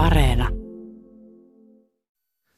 Areena. 0.00 0.48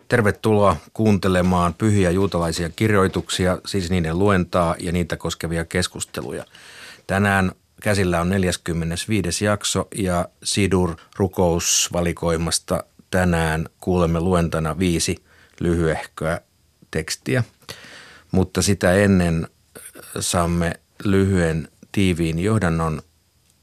Tervetuloa 0.09 0.77
kuuntelemaan 0.93 1.75
pyhiä 1.75 2.11
juutalaisia 2.11 2.71
kirjoituksia, 2.71 3.59
siis 3.67 3.91
niiden 3.91 4.19
luentaa 4.19 4.75
ja 4.79 4.93
niitä 4.93 5.17
koskevia 5.17 5.65
keskusteluja. 5.65 6.45
Tänään 7.07 7.53
käsillä 7.83 8.21
on 8.21 8.29
45. 8.29 9.45
jakso 9.45 9.89
ja 9.95 10.29
Sidur 10.45 10.95
rukousvalikoimasta 11.17 12.85
tänään 13.11 13.67
kuulemme 13.81 14.21
luentana 14.21 14.79
viisi 14.79 15.25
lyhyehköä 15.61 16.41
tekstiä. 16.91 17.45
Mutta 18.33 18.63
sitä 18.63 18.95
ennen 18.95 19.49
saamme 20.21 20.73
lyhyen 21.05 21.69
tiiviin 21.93 22.39
johdannon 22.39 23.03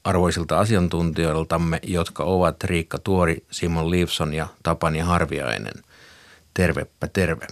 arvoisilta 0.04 0.58
asiantuntijoiltamme, 0.58 1.80
jotka 1.82 2.24
ovat 2.24 2.64
Riikka 2.64 2.98
Tuori, 2.98 3.44
Simon 3.50 3.90
Leifson 3.90 4.34
ja 4.34 4.46
Tapani 4.62 4.98
Harviainen. 4.98 5.74
Tervepä 6.54 7.08
terve. 7.12 7.46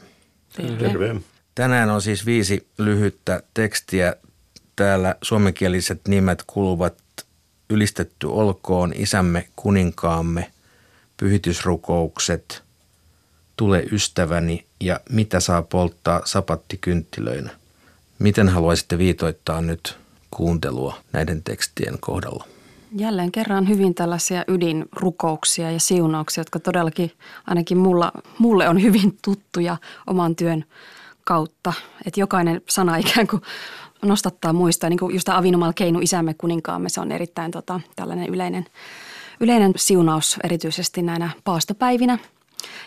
Terve. 0.79 1.17
Tänään 1.55 1.91
on 1.91 2.03
siis 2.03 2.27
viisi 2.27 2.67
lyhyttä 2.79 3.43
tekstiä. 3.55 4.17
Täällä 4.77 5.15
suomenkieliset 5.23 6.01
nimet 6.09 6.45
kuluvat 6.47 6.95
Ylistetty 7.71 8.27
olkoon 8.27 8.93
isämme 8.97 9.49
kuninkaamme, 9.57 10.53
pyhitysrukoukset, 11.17 12.63
Tule 13.57 13.85
ystäväni 13.93 14.67
ja 14.81 15.01
Mitä 15.11 15.41
saa 15.41 15.63
polttaa 15.63 16.21
sapattikynttilöinä. 16.25 17.51
Miten 18.19 18.49
haluaisitte 18.49 18.99
viitoittaa 18.99 19.61
nyt 19.61 19.99
kuuntelua 20.31 20.95
näiden 21.13 21.43
tekstien 21.43 21.99
kohdalla? 22.01 22.45
Jälleen 22.97 23.33
kerran 23.33 23.69
hyvin 23.69 23.95
tällaisia 23.95 24.45
ydinrukouksia 24.49 25.71
ja 25.71 25.81
siunauksia, 25.81 26.41
jotka 26.41 26.59
todellakin 26.59 27.13
ainakin 27.47 27.79
mulla, 27.79 28.13
mulle 28.39 28.69
on 28.69 28.83
hyvin 28.83 29.19
tuttuja 29.25 29.77
oman 30.07 30.37
työn 30.37 30.65
kautta. 31.25 31.73
Että 32.07 32.21
jokainen 32.21 32.61
sana 32.69 32.97
ikään 32.97 33.27
kuin 33.27 33.43
nostattaa 34.03 34.53
muista. 34.53 34.89
Niin 34.89 34.99
kuin 34.99 35.15
just 35.15 35.29
Avinomal 35.29 35.73
Keinu 35.73 35.99
isämme 36.01 36.35
kuninkaamme, 36.35 36.89
se 36.89 37.01
on 37.01 37.13
erittäin 37.13 37.51
tota, 37.51 37.81
tällainen 37.97 38.29
yleinen, 38.29 38.67
yleinen 39.41 39.73
siunaus 39.77 40.37
erityisesti 40.45 41.03
näinä 41.03 41.31
paastopäivinä– 41.45 42.19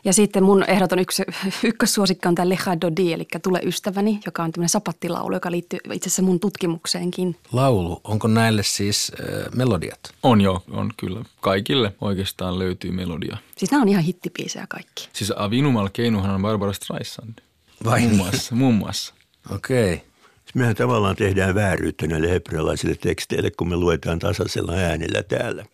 ja 0.03 0.13
sitten 0.13 0.43
mun 0.43 0.63
ehdoton 0.67 0.99
yksi, 0.99 1.23
ykkössuosikki 1.63 2.27
on 2.27 2.35
tämä 2.35 2.49
Lecha 2.49 2.81
Dodi, 2.81 3.13
eli 3.13 3.27
Tule 3.43 3.59
ystäväni, 3.63 4.19
joka 4.25 4.43
on 4.43 4.51
tämmöinen 4.51 4.69
sapattilaulu, 4.69 5.35
joka 5.35 5.51
liittyy 5.51 5.79
itse 5.93 6.07
asiassa 6.07 6.21
mun 6.21 6.39
tutkimukseenkin. 6.39 7.35
Laulu, 7.51 8.01
onko 8.03 8.27
näille 8.27 8.63
siis 8.63 9.11
äh, 9.19 9.51
melodiat? 9.55 9.99
On 10.23 10.41
joo, 10.41 10.63
on 10.71 10.91
kyllä. 10.97 11.25
Kaikille 11.41 11.93
oikeastaan 12.01 12.59
löytyy 12.59 12.91
melodia. 12.91 13.37
Siis 13.57 13.71
nämä 13.71 13.81
on 13.81 13.89
ihan 13.89 14.03
hittipiisejä 14.03 14.65
kaikki. 14.69 15.09
Siis 15.13 15.33
Avinumal 15.35 15.89
Keinuhan 15.93 16.35
on 16.35 16.41
Barbara 16.41 16.73
Streisand. 16.73 17.33
Vai 17.85 18.01
muun 18.01 18.15
muassa, 18.15 18.55
muun 18.55 18.75
muassa. 18.75 19.13
Okei. 19.55 19.93
Okay. 19.93 20.05
Mehän 20.53 20.75
tavallaan 20.75 21.15
tehdään 21.15 21.55
vääryyttä 21.55 22.07
näille 22.07 22.29
hebrealaisille 22.29 22.95
teksteille, 22.95 23.51
kun 23.51 23.69
me 23.69 23.75
luetaan 23.75 24.19
tasaisella 24.19 24.73
äänellä 24.73 25.23
täällä. 25.23 25.65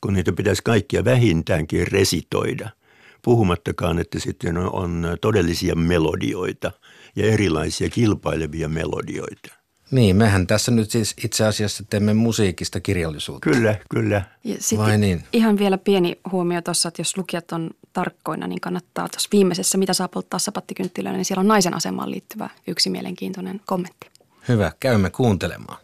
Kun 0.00 0.14
niitä 0.14 0.32
pitäisi 0.32 0.62
kaikkia 0.64 1.04
vähintäänkin 1.04 1.86
resitoida– 1.86 2.70
Puhumattakaan, 3.26 3.98
että 3.98 4.18
sitten 4.20 4.56
on 4.56 5.06
todellisia 5.20 5.74
melodioita 5.74 6.72
ja 7.16 7.26
erilaisia 7.26 7.90
kilpailevia 7.90 8.68
melodioita. 8.68 9.54
Niin, 9.90 10.16
mehän 10.16 10.46
tässä 10.46 10.70
nyt 10.70 10.90
siis 10.90 11.14
itse 11.24 11.46
asiassa 11.46 11.84
teemme 11.90 12.14
musiikista 12.14 12.80
kirjallisuutta. 12.80 13.50
Kyllä, 13.50 13.76
kyllä. 13.90 14.22
Ja 14.44 14.56
sit 14.58 14.78
Vai 14.78 14.98
niin? 14.98 15.24
Ihan 15.32 15.58
vielä 15.58 15.78
pieni 15.78 16.20
huomio 16.32 16.62
tuossa, 16.62 16.88
että 16.88 17.00
jos 17.00 17.16
lukijat 17.16 17.52
on 17.52 17.70
tarkkoina, 17.92 18.46
niin 18.46 18.60
kannattaa 18.60 19.08
tuossa 19.08 19.28
viimeisessä, 19.32 19.78
mitä 19.78 19.92
saa 19.92 20.08
polttaa 20.08 20.38
sapattikynttilöillä, 20.38 21.16
niin 21.16 21.24
siellä 21.24 21.40
on 21.40 21.48
naisen 21.48 21.74
asemaan 21.74 22.10
liittyvä 22.10 22.50
yksi 22.66 22.90
mielenkiintoinen 22.90 23.60
kommentti. 23.64 24.10
Hyvä, 24.48 24.72
käymme 24.80 25.10
kuuntelemaan. 25.10 25.78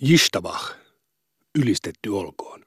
Jishtavah, 0.00 0.74
ylistetty 1.58 2.08
olkoon. 2.08 2.61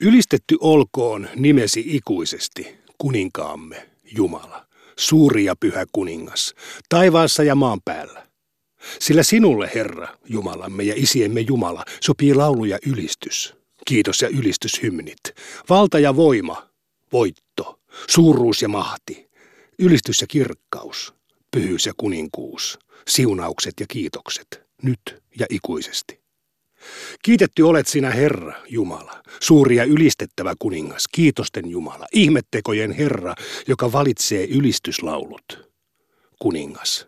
Ylistetty 0.00 0.56
olkoon 0.60 1.28
nimesi 1.36 1.84
ikuisesti, 1.86 2.76
kuninkaamme, 2.98 3.88
Jumala, 4.16 4.66
suuri 4.98 5.44
ja 5.44 5.56
pyhä 5.56 5.86
kuningas, 5.92 6.54
taivaassa 6.88 7.42
ja 7.42 7.54
maan 7.54 7.80
päällä. 7.84 8.26
Sillä 9.00 9.22
sinulle, 9.22 9.70
Herra, 9.74 10.08
Jumalamme 10.28 10.82
ja 10.82 10.94
isiemme 10.96 11.40
Jumala, 11.40 11.84
sopii 12.00 12.34
laulu 12.34 12.64
ja 12.64 12.78
ylistys, 12.86 13.54
kiitos 13.86 14.22
ja 14.22 14.28
ylistyshymnit, 14.28 15.20
valta 15.68 15.98
ja 15.98 16.16
voima, 16.16 16.68
voitto, 17.12 17.80
suuruus 18.08 18.62
ja 18.62 18.68
mahti, 18.68 19.30
ylistys 19.78 20.20
ja 20.20 20.26
kirkkaus, 20.26 21.14
pyhyys 21.50 21.86
ja 21.86 21.92
kuninkuus, 21.96 22.78
siunaukset 23.08 23.74
ja 23.80 23.86
kiitokset, 23.88 24.62
nyt 24.82 25.22
ja 25.38 25.46
ikuisesti. 25.50 26.27
Kiitetty 27.22 27.62
olet 27.62 27.86
sinä 27.86 28.10
Herra, 28.10 28.54
Jumala, 28.68 29.22
suuri 29.40 29.76
ja 29.76 29.84
ylistettävä 29.84 30.54
kuningas, 30.58 31.08
kiitosten 31.12 31.68
Jumala, 31.70 32.06
ihmettekojen 32.12 32.92
Herra, 32.92 33.34
joka 33.68 33.92
valitsee 33.92 34.44
ylistyslaulut. 34.44 35.68
Kuningas, 36.38 37.06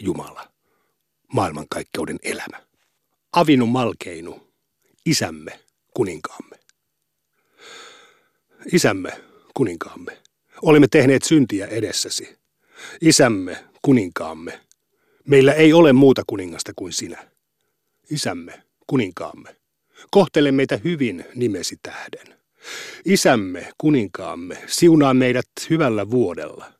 Jumala, 0.00 0.48
maailmankaikkeuden 1.32 2.18
elämä. 2.22 2.62
Avinu 3.32 3.66
Malkeinu, 3.66 4.52
isämme, 5.06 5.60
kuninkaamme. 5.94 6.56
Isämme, 8.72 9.12
kuninkaamme, 9.54 10.18
olemme 10.62 10.88
tehneet 10.88 11.22
syntiä 11.22 11.66
edessäsi. 11.66 12.38
Isämme, 13.00 13.64
kuninkaamme, 13.82 14.60
meillä 15.28 15.52
ei 15.52 15.72
ole 15.72 15.92
muuta 15.92 16.22
kuningasta 16.26 16.72
kuin 16.76 16.92
sinä. 16.92 17.30
Isämme, 18.10 18.61
kuninkaamme. 18.86 19.56
Kohtele 20.10 20.52
meitä 20.52 20.80
hyvin 20.84 21.24
nimesi 21.34 21.76
tähden. 21.82 22.36
Isämme, 23.04 23.72
kuninkaamme, 23.78 24.58
siunaa 24.66 25.14
meidät 25.14 25.48
hyvällä 25.70 26.10
vuodella. 26.10 26.72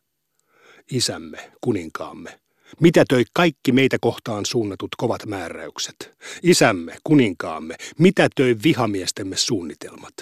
Isämme, 0.90 1.52
kuninkaamme, 1.60 2.40
mitä 2.80 3.04
töi 3.08 3.24
kaikki 3.32 3.72
meitä 3.72 3.96
kohtaan 4.00 4.46
suunnatut 4.46 4.88
kovat 4.96 5.26
määräykset. 5.26 6.14
Isämme, 6.42 6.96
kuninkaamme, 7.04 7.76
mitä 7.98 8.28
töi 8.34 8.56
vihamiestemme 8.64 9.36
suunnitelmat. 9.36 10.14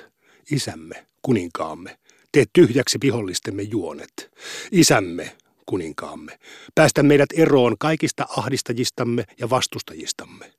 Isämme, 0.51 1.07
kuninkaamme, 1.23 1.99
tee 2.33 2.45
tyhjäksi 2.53 2.99
vihollistemme 3.03 3.62
juonet. 3.62 4.31
Isämme, 4.73 5.37
kuninkaamme, 5.67 6.39
päästä 6.75 7.03
meidät 7.03 7.29
eroon 7.37 7.79
kaikista 7.79 8.27
ahdistajistamme 8.37 9.25
ja 9.39 9.51
vastustajistamme 9.51 10.53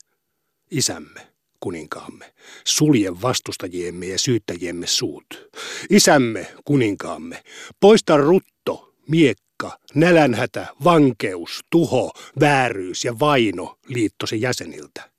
isämme, 0.71 1.27
kuninkaamme, 1.59 2.33
sulje 2.63 3.21
vastustajiemme 3.21 4.05
ja 4.05 4.19
syyttäjiemme 4.19 4.87
suut. 4.87 5.49
Isämme, 5.89 6.47
kuninkaamme, 6.65 7.43
poista 7.79 8.17
rutto, 8.17 8.93
miekka, 9.07 9.79
nälänhätä, 9.95 10.67
vankeus, 10.83 11.59
tuho, 11.69 12.11
vääryys 12.39 13.05
ja 13.05 13.19
vaino 13.19 13.77
liittosi 13.87 14.41
jäseniltä. 14.41 15.11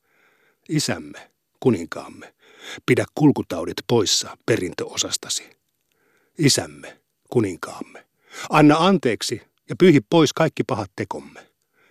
Isämme, 0.68 1.30
kuninkaamme, 1.60 2.34
pidä 2.86 3.04
kulkutaudit 3.14 3.76
poissa 3.86 4.36
perintöosastasi. 4.46 5.44
Isämme, 6.38 7.00
kuninkaamme, 7.30 8.06
anna 8.50 8.76
anteeksi 8.78 9.42
ja 9.68 9.76
pyyhi 9.76 10.00
pois 10.10 10.32
kaikki 10.32 10.64
pahat 10.64 10.90
tekomme. 10.96 11.46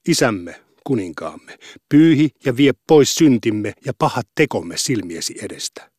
Isämme, 0.08 0.62
kuninkaamme, 0.84 1.58
pyyhi 1.90 2.30
ja 2.46 2.58
vie 2.58 2.72
pois 2.88 3.16
syntimme 3.16 3.74
ja 3.86 3.94
pahat 4.00 4.28
tekomme 4.36 4.78
silmiesi 4.78 5.36
edestä. 5.42 5.92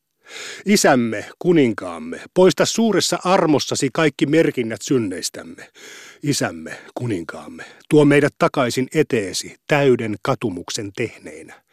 Isämme, 0.65 1.25
kuninkaamme, 1.39 2.21
poista 2.33 2.65
suuressa 2.65 3.19
armossasi 3.23 3.89
kaikki 3.93 4.25
merkinnät 4.25 4.81
synneistämme. 4.81 5.69
Isämme, 6.23 6.79
kuninkaamme, 6.95 7.65
tuo 7.89 8.05
meidät 8.05 8.35
takaisin 8.37 8.87
eteesi 8.93 9.55
täyden 9.67 10.15
katumuksen 10.21 10.91
tehneinä. 10.95 11.63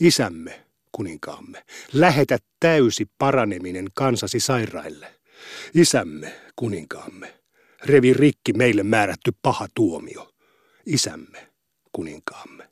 Isämme, 0.00 0.64
kuninkaamme, 0.92 1.64
lähetä 1.92 2.38
täysi 2.60 3.06
paraneminen 3.18 3.86
kansasi 3.94 4.40
sairaille. 4.40 5.14
Isämme, 5.74 6.40
kuninkaamme, 6.56 7.34
revi 7.84 8.12
rikki 8.12 8.52
meille 8.52 8.82
määrätty 8.82 9.32
paha 9.42 9.68
tuomio. 9.74 10.30
Isämme, 10.86 11.49
kuninkaamme. 11.92 12.68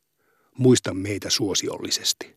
Muista 0.59 0.95
meitä 0.95 1.31
suosiollisesti. 1.31 2.37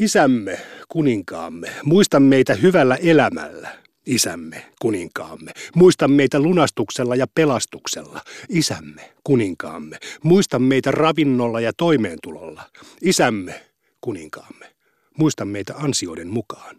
Isämme, 0.00 0.60
kuninkaamme, 0.88 1.72
muista 1.84 2.20
meitä 2.20 2.54
hyvällä 2.54 2.96
elämällä. 2.96 3.82
Isämme, 4.06 4.72
kuninkaamme, 4.80 5.52
muista 5.74 6.08
meitä 6.08 6.40
lunastuksella 6.40 7.16
ja 7.16 7.26
pelastuksella. 7.34 8.20
Isämme, 8.48 9.14
kuninkaamme, 9.24 9.98
muista 10.22 10.58
meitä 10.58 10.90
ravinnolla 10.90 11.60
ja 11.60 11.72
toimeentulolla. 11.76 12.70
Isämme, 13.02 13.66
kuninkaamme, 14.00 14.74
muista 15.18 15.44
meitä 15.44 15.74
ansioiden 15.76 16.28
mukaan. 16.28 16.76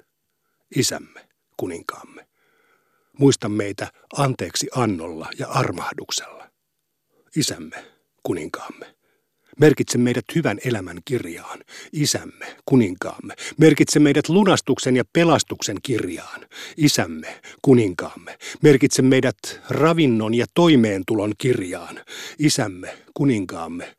Isämme, 0.75 1.27
kuninkaamme. 1.57 2.27
Muista 3.19 3.49
meitä 3.49 3.91
anteeksi 4.17 4.67
annolla 4.75 5.29
ja 5.39 5.47
armahduksella. 5.47 6.49
Isämme, 7.35 7.92
kuninkaamme. 8.23 8.93
Merkitse 9.59 9.97
meidät 9.97 10.25
hyvän 10.35 10.59
elämän 10.65 10.97
kirjaan, 11.05 11.59
isämme, 11.91 12.45
kuninkaamme. 12.65 13.33
Merkitse 13.57 13.99
meidät 13.99 14.29
lunastuksen 14.29 14.95
ja 14.95 15.03
pelastuksen 15.13 15.77
kirjaan, 15.83 16.45
isämme, 16.77 17.41
kuninkaamme. 17.61 18.37
Merkitse 18.61 19.01
meidät 19.01 19.37
ravinnon 19.69 20.33
ja 20.33 20.45
toimeentulon 20.53 21.33
kirjaan, 21.37 21.99
isämme, 22.39 22.97
kuninkaamme. 23.13 23.95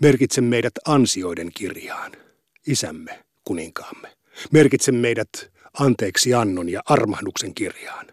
Merkitse 0.00 0.40
meidät 0.40 0.74
ansioiden 0.86 1.50
kirjaan, 1.54 2.12
isämme, 2.66 3.24
kuninkaamme. 3.44 4.08
Merkitse 4.52 4.92
meidät 4.92 5.52
anteeksi 5.80 6.34
annon 6.34 6.68
ja 6.68 6.82
armahduksen 6.86 7.54
kirjaan. 7.54 8.06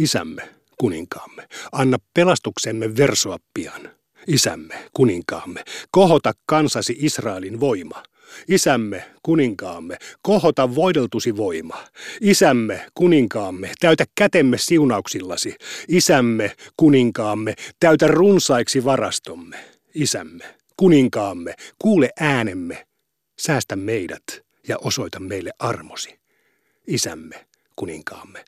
Isämme, 0.00 0.48
kuninkaamme, 0.78 1.48
anna 1.72 1.98
pelastuksemme 2.14 2.96
versoa 2.96 3.38
pian– 3.54 3.90
Isämme, 4.26 4.74
kuninkaamme, 4.92 5.64
kohota 5.90 6.32
kansasi 6.46 6.96
Israelin 6.98 7.60
voima. 7.60 8.02
Isämme, 8.48 9.04
kuninkaamme, 9.22 9.96
kohota 10.22 10.74
voideltusi 10.74 11.36
voima. 11.36 11.84
Isämme, 12.20 12.86
kuninkaamme, 12.94 13.72
täytä 13.80 14.04
kätemme 14.14 14.58
siunauksillasi. 14.58 15.54
Isämme, 15.88 16.52
kuninkaamme, 16.76 17.54
täytä 17.80 18.06
runsaiksi 18.06 18.84
varastomme. 18.84 19.56
Isämme, 19.94 20.44
kuninkaamme, 20.76 21.54
kuule 21.78 22.10
äänemme. 22.20 22.86
Säästä 23.38 23.76
meidät 23.76 24.24
ja 24.68 24.78
osoita 24.78 25.20
meille 25.20 25.50
armosi. 25.58 26.18
Isämme, 26.86 27.46
kuninkaamme, 27.76 28.44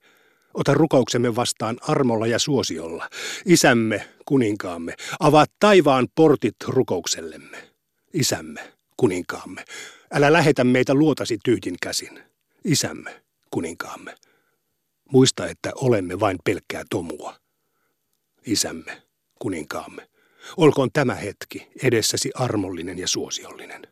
Ota 0.54 0.74
rukouksemme 0.74 1.36
vastaan 1.36 1.76
armolla 1.80 2.26
ja 2.26 2.38
suosiolla. 2.38 3.10
Isämme, 3.46 4.08
kuninkaamme, 4.24 4.94
avaa 5.20 5.46
taivaan 5.60 6.08
portit 6.14 6.56
rukouksellemme. 6.66 7.56
Isämme, 8.12 8.72
kuninkaamme, 8.96 9.64
älä 10.12 10.32
lähetä 10.32 10.64
meitä 10.64 10.94
luotasi 10.94 11.38
tyhjin 11.44 11.76
käsin. 11.82 12.22
Isämme, 12.64 13.22
kuninkaamme, 13.50 14.14
muista, 15.10 15.46
että 15.46 15.72
olemme 15.74 16.20
vain 16.20 16.38
pelkkää 16.44 16.84
tomua. 16.90 17.36
Isämme, 18.46 19.02
kuninkaamme, 19.38 20.08
olkoon 20.56 20.90
tämä 20.92 21.14
hetki 21.14 21.68
edessäsi 21.82 22.30
armollinen 22.34 22.98
ja 22.98 23.08
suosiollinen. 23.08 23.86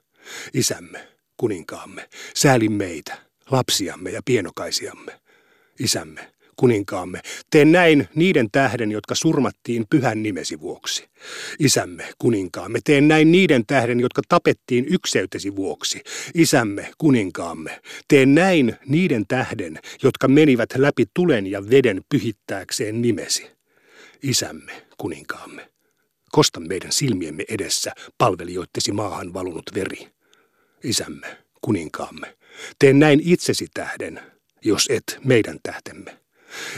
Isämme, 0.54 1.08
kuninkaamme, 1.36 2.08
sääli 2.34 2.68
meitä, 2.68 3.18
lapsiamme 3.50 4.10
ja 4.10 4.20
pienokaisiamme. 4.24 5.20
Isämme, 5.78 6.32
kuninkaamme, 6.56 7.20
tee 7.50 7.64
näin 7.64 8.08
niiden 8.14 8.50
tähden, 8.52 8.92
jotka 8.92 9.14
surmattiin 9.14 9.84
pyhän 9.90 10.22
nimesi 10.22 10.60
vuoksi. 10.60 11.08
Isämme, 11.58 12.08
kuninkaamme, 12.18 12.78
tee 12.84 13.00
näin 13.00 13.32
niiden 13.32 13.66
tähden, 13.66 14.00
jotka 14.00 14.22
tapettiin 14.28 14.86
ykseytesi 14.88 15.56
vuoksi. 15.56 16.00
Isämme, 16.34 16.92
kuninkaamme, 16.98 17.80
tee 18.08 18.26
näin 18.26 18.76
niiden 18.86 19.24
tähden, 19.28 19.78
jotka 20.02 20.28
menivät 20.28 20.70
läpi 20.76 21.04
tulen 21.14 21.46
ja 21.46 21.70
veden 21.70 22.02
pyhittääkseen 22.08 23.02
nimesi. 23.02 23.50
Isämme, 24.22 24.72
kuninkaamme, 24.98 25.70
kosta 26.30 26.60
meidän 26.60 26.92
silmiemme 26.92 27.44
edessä 27.48 27.92
palvelijoittesi 28.18 28.92
maahan 28.92 29.34
valunut 29.34 29.70
veri. 29.74 30.08
Isämme, 30.84 31.26
kuninkaamme, 31.60 32.36
tee 32.78 32.92
näin 32.92 33.20
itsesi 33.24 33.66
tähden, 33.74 34.20
jos 34.64 34.86
et 34.90 35.18
meidän 35.24 35.58
tähtemme. 35.62 36.21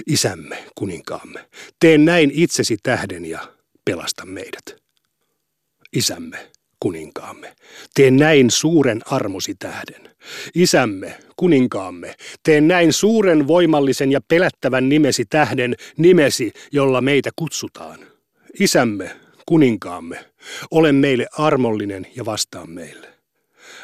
Isämme, 0.06 0.65
kuninkaamme, 0.75 1.49
tee 1.81 1.99
näin 1.99 2.31
itsesi 2.35 2.76
tähden 2.82 3.25
ja 3.25 3.41
pelasta 3.85 4.26
meidät. 4.26 4.76
Isämme, 5.93 6.50
kuninkaamme, 6.81 7.55
tee 7.94 8.11
näin 8.11 8.50
suuren 8.50 9.00
armosi 9.06 9.55
tähden. 9.59 10.15
Isämme, 10.55 11.19
kuninkaamme, 11.37 12.15
tee 12.43 12.61
näin 12.61 12.93
suuren 12.93 13.47
voimallisen 13.47 14.12
ja 14.12 14.21
pelättävän 14.29 14.88
nimesi 14.88 15.25
tähden, 15.25 15.75
nimesi, 15.97 16.53
jolla 16.73 17.00
meitä 17.00 17.31
kutsutaan. 17.37 17.99
Isämme, 18.61 19.11
kuninkaamme, 19.47 20.25
ole 20.71 20.93
meille 20.93 21.26
armollinen 21.32 22.06
ja 22.17 22.25
vastaa 22.25 22.67
meille. 22.67 23.15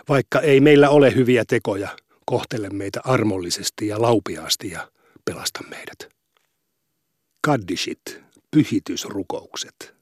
Vaikka 0.08 0.40
ei 0.40 0.60
meillä 0.60 0.88
ole 0.88 1.14
hyviä 1.14 1.44
tekoja, 1.44 1.88
kohtele 2.26 2.70
meitä 2.70 3.00
armollisesti 3.04 3.86
ja 3.86 4.02
laupiaasti 4.02 4.70
ja 4.70 4.88
pelasta 5.30 5.60
meidät. 5.68 6.08
Kaddishit, 7.44 8.22
pyhitysrukoukset. 8.50 9.94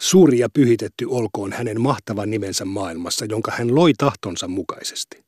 Suuri 0.00 0.38
ja 0.38 0.48
pyhitetty 0.48 1.04
olkoon 1.04 1.52
hänen 1.52 1.80
mahtava 1.80 2.26
nimensä 2.26 2.64
maailmassa, 2.64 3.24
jonka 3.24 3.52
hän 3.58 3.74
loi 3.74 3.92
tahtonsa 3.98 4.48
mukaisesti. 4.48 5.24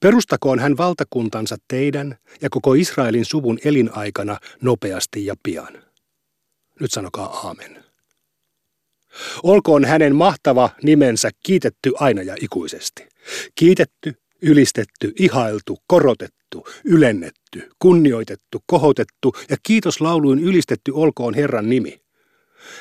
Perustakoon 0.00 0.58
hän 0.58 0.76
valtakuntansa 0.76 1.56
teidän 1.68 2.16
ja 2.42 2.50
koko 2.50 2.74
Israelin 2.74 3.24
suvun 3.24 3.58
elinaikana 3.64 4.38
nopeasti 4.62 5.26
ja 5.26 5.34
pian. 5.42 5.84
Nyt 6.80 6.92
sanokaa 6.92 7.26
aamen. 7.26 7.84
Olkoon 9.42 9.84
hänen 9.84 10.16
mahtava 10.16 10.70
nimensä 10.82 11.30
kiitetty 11.42 11.92
aina 12.00 12.22
ja 12.22 12.36
ikuisesti. 12.40 13.08
Kiitetty, 13.54 14.14
ylistetty, 14.42 15.12
ihailtu, 15.18 15.78
korotettu 15.86 16.66
ylennetty, 16.84 17.70
kunnioitettu, 17.78 18.62
kohotettu 18.66 19.32
ja 19.50 19.56
kiitoslauluin 19.62 20.38
ylistetty 20.38 20.92
olkoon 20.94 21.34
Herran 21.34 21.68
nimi. 21.68 22.00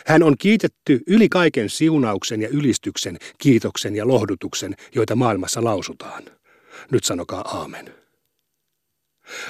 Hän 0.06 0.24
on 0.24 0.36
kiitetty 0.40 1.02
yli 1.08 1.30
kaiken 1.30 1.70
siunauksen 1.70 2.42
ja 2.42 2.50
ylistyksen, 2.50 3.18
kiitoksen 3.38 3.96
ja 3.96 4.08
lohdutuksen, 4.08 4.76
joita 4.96 5.16
maailmassa 5.16 5.64
lausutaan. 5.64 6.24
Nyt 6.92 7.04
sanokaa 7.04 7.42
aamen. 7.42 7.94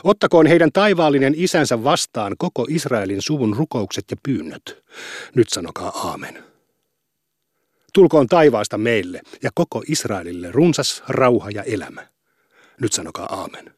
Ottakoon 0.03 0.45
heidän 0.45 0.71
taivaallinen 0.71 1.33
isänsä 1.38 1.83
vastaan 1.83 2.36
koko 2.38 2.65
Israelin 2.69 3.21
suvun 3.21 3.56
rukoukset 3.57 4.06
ja 4.12 4.18
pyynnöt. 4.24 4.83
Nyt 5.36 5.50
sanokaa 5.50 5.89
aamen. 5.89 6.44
Tulkoon 7.98 8.28
taivaasta 8.28 8.78
meille 8.78 9.22
ja 9.44 9.50
koko 9.56 9.84
Israelille 9.88 10.52
runsas 10.52 11.04
rauha 11.08 11.52
ja 11.52 11.64
elämä. 11.64 12.08
Nyt 12.82 12.94
sanokaa 12.94 13.26
aamen. 13.26 13.74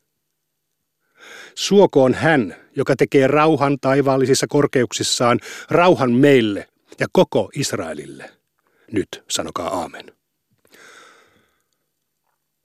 Suokoon 1.55 2.13
hän, 2.13 2.55
joka 2.75 2.95
tekee 2.95 3.27
rauhan 3.27 3.77
taivaallisissa 3.81 4.47
korkeuksissaan, 4.49 5.39
rauhan 5.69 6.11
meille 6.11 6.67
ja 6.99 7.07
koko 7.11 7.49
Israelille. 7.55 8.31
Nyt 8.91 9.23
sanokaa 9.29 9.79
aamen. 9.79 10.11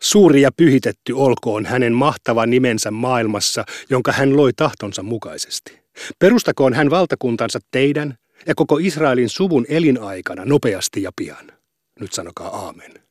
Suuri 0.02 0.40
ja 0.40 0.50
pyhitetty 0.56 1.12
olkoon 1.12 1.66
hänen 1.66 1.92
mahtava 1.92 2.46
nimensä 2.46 2.90
maailmassa, 2.90 3.64
jonka 3.90 4.12
hän 4.12 4.36
loi 4.36 4.52
tahtonsa 4.52 5.02
mukaisesti. 5.02 5.80
Perustakoon 6.18 6.74
hän 6.74 6.90
valtakuntansa 6.90 7.58
teidän 7.70 8.18
ja 8.46 8.54
koko 8.54 8.78
Israelin 8.78 9.28
suvun 9.28 9.66
elinaikana 9.68 10.44
nopeasti 10.44 11.02
ja 11.02 11.10
pian. 11.16 11.52
Nyt 12.00 12.12
sanokaa 12.12 12.48
aamen. 12.48 13.04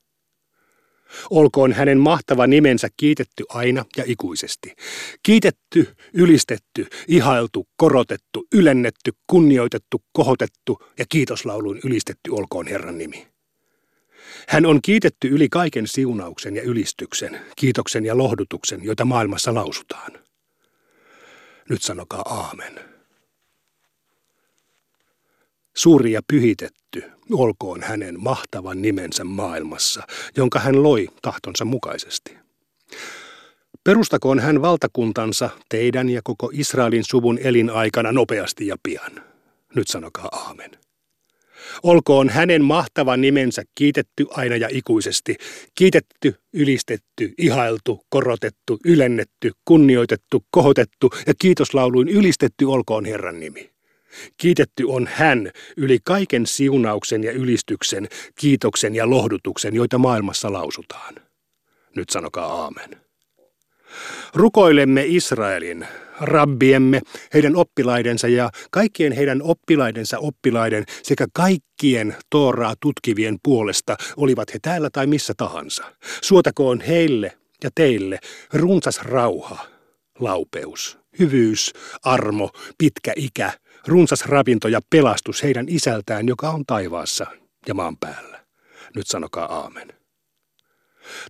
Olkoon 1.29 1.73
hänen 1.73 1.97
mahtava 1.97 2.47
nimensä 2.47 2.87
kiitetty 2.97 3.43
aina 3.49 3.85
ja 3.97 4.03
ikuisesti. 4.07 4.75
Kiitetty, 5.23 5.95
ylistetty, 6.13 6.87
ihailtu, 7.07 7.67
korotettu, 7.75 8.47
ylennetty, 8.53 9.11
kunnioitettu, 9.27 10.03
kohotettu 10.13 10.79
ja 10.99 11.05
kiitoslauluun 11.09 11.79
ylistetty 11.83 12.31
olkoon 12.31 12.67
Herran 12.67 12.97
nimi. 12.97 13.27
Hän 14.47 14.65
on 14.65 14.81
kiitetty 14.81 15.27
yli 15.27 15.49
kaiken 15.49 15.87
siunauksen 15.87 16.55
ja 16.55 16.61
ylistyksen, 16.61 17.39
kiitoksen 17.55 18.05
ja 18.05 18.17
lohdutuksen, 18.17 18.83
joita 18.83 19.05
maailmassa 19.05 19.53
lausutaan. 19.53 20.11
Nyt 21.69 21.81
sanokaa 21.81 22.21
aamen. 22.21 22.92
Suuri 25.75 26.11
ja 26.11 26.21
pyhitetty 26.27 27.03
olkoon 27.31 27.81
hänen 27.81 28.19
mahtavan 28.19 28.81
nimensä 28.81 29.23
maailmassa, 29.23 30.03
jonka 30.37 30.59
hän 30.59 30.83
loi 30.83 31.07
tahtonsa 31.21 31.65
mukaisesti. 31.65 32.37
Perustakoon 33.83 34.39
hän 34.39 34.61
valtakuntansa 34.61 35.49
teidän 35.69 36.09
ja 36.09 36.21
koko 36.23 36.49
Israelin 36.53 37.03
suvun 37.03 37.37
elinaikana 37.37 38.11
nopeasti 38.11 38.67
ja 38.67 38.75
pian. 38.83 39.11
Nyt 39.75 39.87
sanokaa 39.87 40.29
aamen. 40.31 40.71
Olkoon 41.83 42.29
hänen 42.29 42.63
mahtava 42.63 43.17
nimensä 43.17 43.63
kiitetty 43.75 44.25
aina 44.29 44.55
ja 44.55 44.67
ikuisesti, 44.71 45.35
kiitetty, 45.75 46.35
ylistetty, 46.53 47.33
ihailtu, 47.37 48.05
korotettu, 48.09 48.79
ylennetty, 48.85 49.51
kunnioitettu, 49.65 50.45
kohotettu 50.51 51.09
ja 51.27 51.33
kiitoslauluin 51.39 52.09
ylistetty 52.09 52.65
olkoon 52.65 53.05
Herran 53.05 53.39
nimi. 53.39 53.72
Kiitetty 54.37 54.83
on 54.83 55.09
hän 55.11 55.51
yli 55.77 55.99
kaiken 56.03 56.47
siunauksen 56.47 57.23
ja 57.23 57.31
ylistyksen, 57.31 58.07
kiitoksen 58.35 58.95
ja 58.95 59.09
lohdutuksen, 59.09 59.75
joita 59.75 59.97
maailmassa 59.97 60.53
lausutaan. 60.53 61.15
Nyt 61.95 62.09
sanokaa 62.09 62.53
aamen. 62.53 63.03
Rukoilemme 64.33 65.05
Israelin, 65.07 65.87
rabbiemme, 66.19 67.01
heidän 67.33 67.55
oppilaidensa 67.55 68.27
ja 68.27 68.49
kaikkien 68.71 69.11
heidän 69.11 69.41
oppilaidensa 69.41 70.19
oppilaiden 70.19 70.83
sekä 71.03 71.27
kaikkien 71.33 72.15
Tooraa 72.29 72.73
tutkivien 72.79 73.37
puolesta, 73.43 73.95
olivat 74.17 74.53
he 74.53 74.59
täällä 74.61 74.89
tai 74.89 75.07
missä 75.07 75.33
tahansa. 75.37 75.83
Suotakoon 76.21 76.81
heille 76.81 77.37
ja 77.63 77.69
teille 77.75 78.19
runsas 78.53 79.01
rauha, 79.01 79.65
laupeus, 80.19 80.97
hyvyys, 81.19 81.73
armo, 82.03 82.49
pitkä 82.77 83.13
ikä, 83.15 83.51
runsas 83.87 84.25
ravinto 84.25 84.67
ja 84.67 84.79
pelastus 84.89 85.43
heidän 85.43 85.65
isältään, 85.69 86.27
joka 86.27 86.49
on 86.49 86.65
taivaassa 86.65 87.25
ja 87.67 87.73
maan 87.73 87.97
päällä. 87.97 88.45
Nyt 88.95 89.07
sanokaa 89.07 89.45
aamen. 89.45 89.93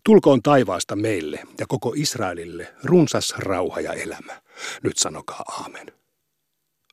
Tulkoon 0.03 0.41
taivaasta 0.41 0.95
meille 0.95 1.39
ja 1.59 1.65
koko 1.67 1.93
Israelille 1.95 2.73
runsas 2.83 3.33
rauha 3.37 3.81
ja 3.81 3.93
elämä. 3.93 4.41
Nyt 4.83 4.97
sanokaa 4.97 5.43
aamen. 5.47 5.91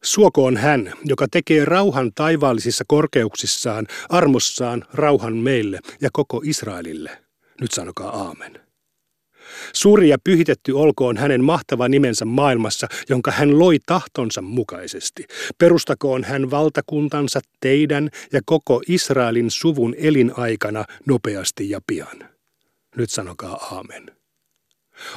Suokoon 0.03 0.57
hän, 0.57 0.93
joka 1.05 1.27
tekee 1.31 1.65
rauhan 1.65 2.13
taivaallisissa 2.15 2.85
korkeuksissaan, 2.89 3.87
armossaan 4.09 4.85
rauhan 4.93 5.37
meille 5.37 5.81
ja 6.01 6.09
koko 6.13 6.41
Israelille. 6.45 7.25
Nyt 7.61 7.73
sanokaa 7.73 8.17
aamen. 8.17 8.70
Suuri 9.73 10.09
ja 10.09 10.19
pyhitetty 10.25 10.73
olkoon 10.73 11.17
hänen 11.17 11.45
mahtava 11.45 11.89
nimensä 11.89 12.25
maailmassa, 12.25 12.87
jonka 13.09 13.31
hän 13.31 13.59
loi 13.59 13.79
tahtonsa 13.87 14.43
mukaisesti. 14.43 15.25
Perustakoon 15.59 16.25
hän 16.25 16.51
valtakuntansa 16.51 17.41
teidän 17.61 18.11
ja 18.33 18.41
koko 18.45 18.83
Israelin 18.89 19.51
suvun 19.51 19.95
elinaikana 19.99 20.85
nopeasti 21.07 21.71
ja 21.71 21.81
pian. 21.87 22.29
Nyt 22.97 23.11
sanokaa 23.11 23.55
aamen. 23.55 24.21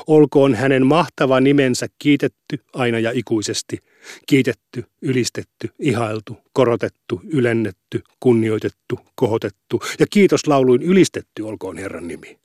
Olkoon 0.08 0.56
hänen 0.56 0.86
mahtava 0.86 1.40
nimensä 1.40 1.88
kiitetty 2.00 2.60
aina 2.74 3.00
ja 3.00 3.12
ikuisesti. 3.14 3.80
Kiitetty, 4.28 4.86
ylistetty, 5.02 5.70
ihailtu, 5.80 6.38
korotettu, 6.54 7.22
ylennetty, 7.28 8.04
kunnioitettu, 8.20 9.00
kohotettu 9.16 9.82
ja 10.00 10.06
kiitoslauluin 10.10 10.82
ylistetty 10.82 11.42
olkoon 11.42 11.78
Herran 11.78 12.08
nimi. 12.08 12.43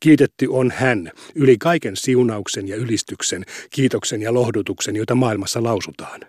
Kiitetty 0.00 0.46
on 0.50 0.70
hän 0.70 1.10
yli 1.34 1.58
kaiken 1.58 1.96
siunauksen 1.96 2.68
ja 2.68 2.76
ylistyksen, 2.76 3.44
kiitoksen 3.70 4.22
ja 4.22 4.34
lohdutuksen, 4.34 4.96
joita 4.96 5.14
maailmassa 5.14 5.62
lausutaan. 5.62 6.20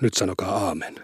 Nyt 0.00 0.14
sanokaa 0.14 0.66
aamen. 0.66 0.94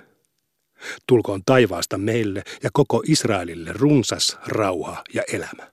Tulkoon 1.07 1.43
taivaasta 1.47 1.99
meille 1.99 2.43
ja 2.63 2.71
koko 2.73 3.03
Israelille 3.07 3.73
runsas 3.73 4.39
rauha 4.47 5.05
ja 5.15 5.23
elämä. 5.33 5.71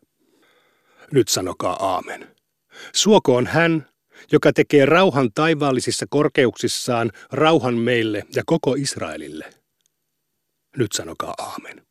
Nyt 1.11 1.27
sanokaa 1.27 1.85
aamen. 1.85 2.35
Suokoon 2.93 3.47
hän, 3.47 3.87
joka 4.31 4.53
tekee 4.53 4.85
rauhan 4.85 5.29
taivaallisissa 5.35 6.05
korkeuksissaan, 6.09 7.11
rauhan 7.31 7.75
meille 7.75 8.23
ja 8.35 8.43
koko 8.45 8.75
Israelille. 8.75 9.53
Nyt 10.77 10.91
sanokaa 10.91 11.33
aamen. 11.37 11.87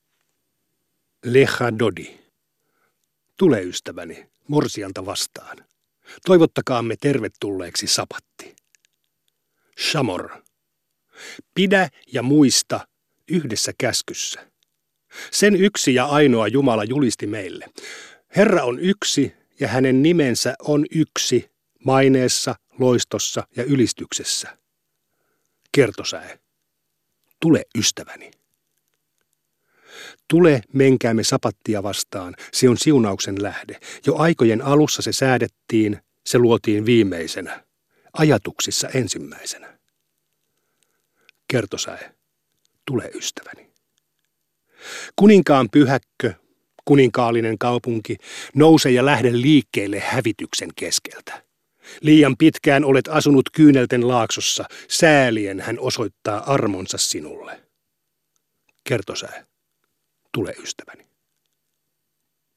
Lecha 1.24 1.78
Dodi. 1.78 2.25
Tule 3.37 3.62
ystäväni, 3.62 4.28
morsianta 4.49 5.07
vastaan. 5.07 5.57
Toivottakaamme 6.25 6.97
tervetulleeksi 7.00 7.87
sapatti. 7.87 8.57
Shamor. 9.90 10.31
Pidä 11.55 11.88
ja 12.12 12.23
muista 12.23 12.88
yhdessä 13.28 13.73
käskyssä. 13.78 14.50
Sen 15.31 15.57
yksi 15.57 15.95
ja 15.95 16.05
ainoa 16.05 16.49
Jumala 16.49 16.85
julisti 16.85 17.26
meille. 17.26 17.66
Herra 18.37 18.64
on 18.64 18.78
yksi 18.78 19.33
ja 19.61 19.69
hänen 19.69 20.02
nimensä 20.02 20.55
on 20.62 20.87
yksi 20.90 21.50
maineessa, 21.85 22.55
loistossa 22.78 23.47
ja 23.57 23.64
ylistyksessä. 23.64 24.59
Kertosäe. 25.73 26.40
Tule 27.40 27.64
ystäväni. 27.78 28.31
Tule, 30.28 30.62
menkäämme 30.72 31.24
sapattia 31.24 31.82
vastaan, 31.82 32.34
se 32.52 32.68
on 32.68 32.78
siunauksen 32.78 33.42
lähde. 33.42 33.80
Jo 34.06 34.16
aikojen 34.16 34.62
alussa 34.62 35.02
se 35.02 35.12
säädettiin, 35.12 36.00
se 36.26 36.38
luotiin 36.38 36.86
viimeisenä, 36.86 37.64
ajatuksissa 38.12 38.88
ensimmäisenä. 38.88 39.78
Kertosäe, 41.48 42.14
tule 42.86 43.10
ystäväni. 43.14 43.70
Kuninkaan 45.16 45.68
pyhäkkö, 45.70 46.34
kuninkaallinen 46.84 47.58
kaupunki, 47.58 48.16
nouse 48.54 48.90
ja 48.90 49.04
lähde 49.04 49.32
liikkeelle 49.32 50.00
hävityksen 50.00 50.70
keskeltä. 50.76 51.42
Liian 52.00 52.36
pitkään 52.36 52.84
olet 52.84 53.08
asunut 53.08 53.50
kyynelten 53.50 54.08
laaksossa, 54.08 54.64
säälien 54.88 55.60
hän 55.60 55.78
osoittaa 55.78 56.52
armonsa 56.52 56.98
sinulle. 56.98 57.62
Kertosäe 58.84 59.46
tule 60.37 60.55
ystäväni. 60.62 61.07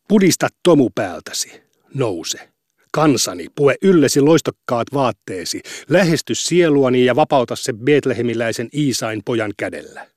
Pudista 0.08 0.48
tomu 0.64 0.90
päältäsi, 0.96 1.62
nouse. 1.94 2.50
Kansani, 2.94 3.46
pue 3.56 3.76
yllesi 3.82 4.22
loistokkaat 4.22 4.88
vaatteesi, 4.94 5.62
lähesty 5.90 6.36
sieluani 6.36 7.06
ja 7.06 7.16
vapauta 7.16 7.56
se 7.56 7.74
Betlehemiläisen 7.74 8.70
Iisain 8.74 9.22
pojan 9.26 9.54
kädellä. 9.58 10.08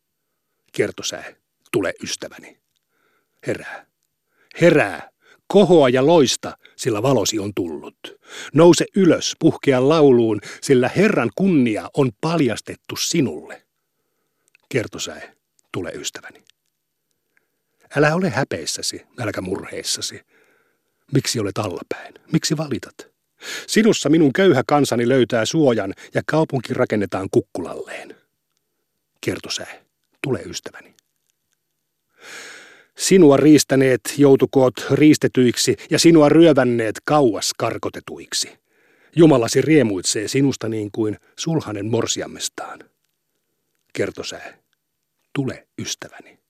Kertosää, 0.72 1.24
tule 1.72 1.92
ystäväni. 2.02 2.58
Herää, 3.46 3.86
herää, 4.60 5.10
kohoa 5.46 5.88
ja 5.88 6.06
loista, 6.06 6.56
sillä 6.76 7.02
valosi 7.02 7.38
on 7.38 7.54
tullut. 7.54 7.98
Nouse 8.54 8.84
ylös, 8.96 9.36
puhkea 9.38 9.88
lauluun, 9.88 10.40
sillä 10.60 10.90
Herran 10.96 11.30
kunnia 11.34 11.90
on 11.96 12.10
paljastettu 12.20 12.96
sinulle. 12.96 13.66
Kertosää, 14.68 15.32
tule 15.72 15.90
ystäväni. 15.90 16.44
Älä 17.96 18.14
ole 18.14 18.30
häpeissäsi, 18.30 19.02
älkä 19.20 19.40
murheissasi. 19.40 20.20
Miksi 21.12 21.40
olet 21.40 21.58
allapäin? 21.58 22.14
Miksi 22.32 22.56
valitat? 22.56 22.94
Sinussa 23.66 24.08
minun 24.08 24.32
köyhä 24.32 24.62
kansani 24.66 25.08
löytää 25.08 25.44
suojan 25.44 25.94
ja 26.14 26.22
kaupunki 26.26 26.74
rakennetaan 26.74 27.28
kukkulalleen. 27.30 28.16
Kertosää, 29.20 29.74
tule 30.22 30.42
ystäväni. 30.42 30.94
Sinua 32.96 33.36
riistäneet 33.36 34.00
joutukoot 34.16 34.74
riistetyiksi 34.90 35.76
ja 35.90 35.98
sinua 35.98 36.28
ryövänneet 36.28 36.94
kauas 37.04 37.52
karkotetuiksi. 37.58 38.58
Jumalasi 39.16 39.62
riemuitsee 39.62 40.28
sinusta 40.28 40.68
niin 40.68 40.90
kuin 40.92 41.16
sulhanen 41.38 41.86
morsiammestaan. 41.86 42.78
Kertosää, 43.92 44.58
tule 45.32 45.66
ystäväni. 45.78 46.41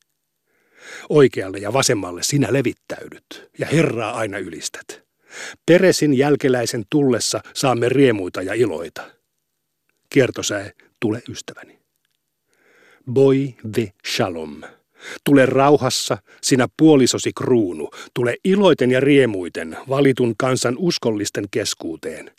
Oikealle 1.08 1.58
ja 1.58 1.72
vasemmalle 1.72 2.22
sinä 2.22 2.52
levittäydyt 2.52 3.50
ja 3.58 3.66
Herraa 3.66 4.12
aina 4.12 4.38
ylistät. 4.38 5.02
Peresin 5.66 6.14
jälkeläisen 6.14 6.84
tullessa 6.90 7.40
saamme 7.54 7.88
riemuita 7.88 8.42
ja 8.42 8.54
iloita. 8.54 9.10
Kiertosäe, 10.10 10.72
tule 11.00 11.22
ystäväni. 11.28 11.78
Boi 13.12 13.54
ve 13.76 13.92
shalom. 14.06 14.60
Tule 15.24 15.46
rauhassa, 15.46 16.18
sinä 16.42 16.68
puolisosi 16.76 17.32
kruunu. 17.32 17.90
Tule 18.14 18.36
iloiten 18.44 18.90
ja 18.90 19.00
riemuiten 19.00 19.76
valitun 19.88 20.34
kansan 20.36 20.74
uskollisten 20.78 21.44
keskuuteen. 21.50 22.30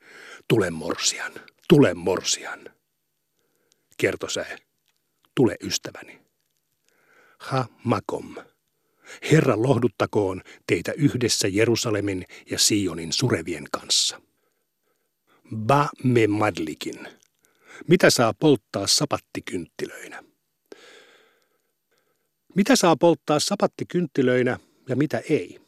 Tule 0.47 0.69
morsian, 0.69 1.31
tule 1.69 1.93
morsian. 1.93 2.59
Kiertosäe, 3.97 4.57
tule 5.35 5.55
ystäväni. 5.63 6.22
Ha 7.43 7.65
makom. 7.83 8.35
Herra 9.31 9.61
lohduttakoon 9.61 10.41
teitä 10.67 10.91
yhdessä 10.91 11.47
Jerusalemin 11.47 12.25
ja 12.51 12.59
Sionin 12.59 13.13
surevien 13.13 13.63
kanssa. 13.71 14.21
Ba 15.55 15.89
me 16.03 16.27
madlikin. 16.27 17.07
Mitä 17.87 18.09
saa 18.09 18.33
polttaa 18.33 18.87
sapattikynttilöinä? 18.87 20.23
Mitä 22.55 22.75
saa 22.75 22.95
polttaa 22.95 23.39
sapattikynttilöinä 23.39 24.59
ja 24.89 24.95
mitä 24.95 25.21
ei? 25.29 25.62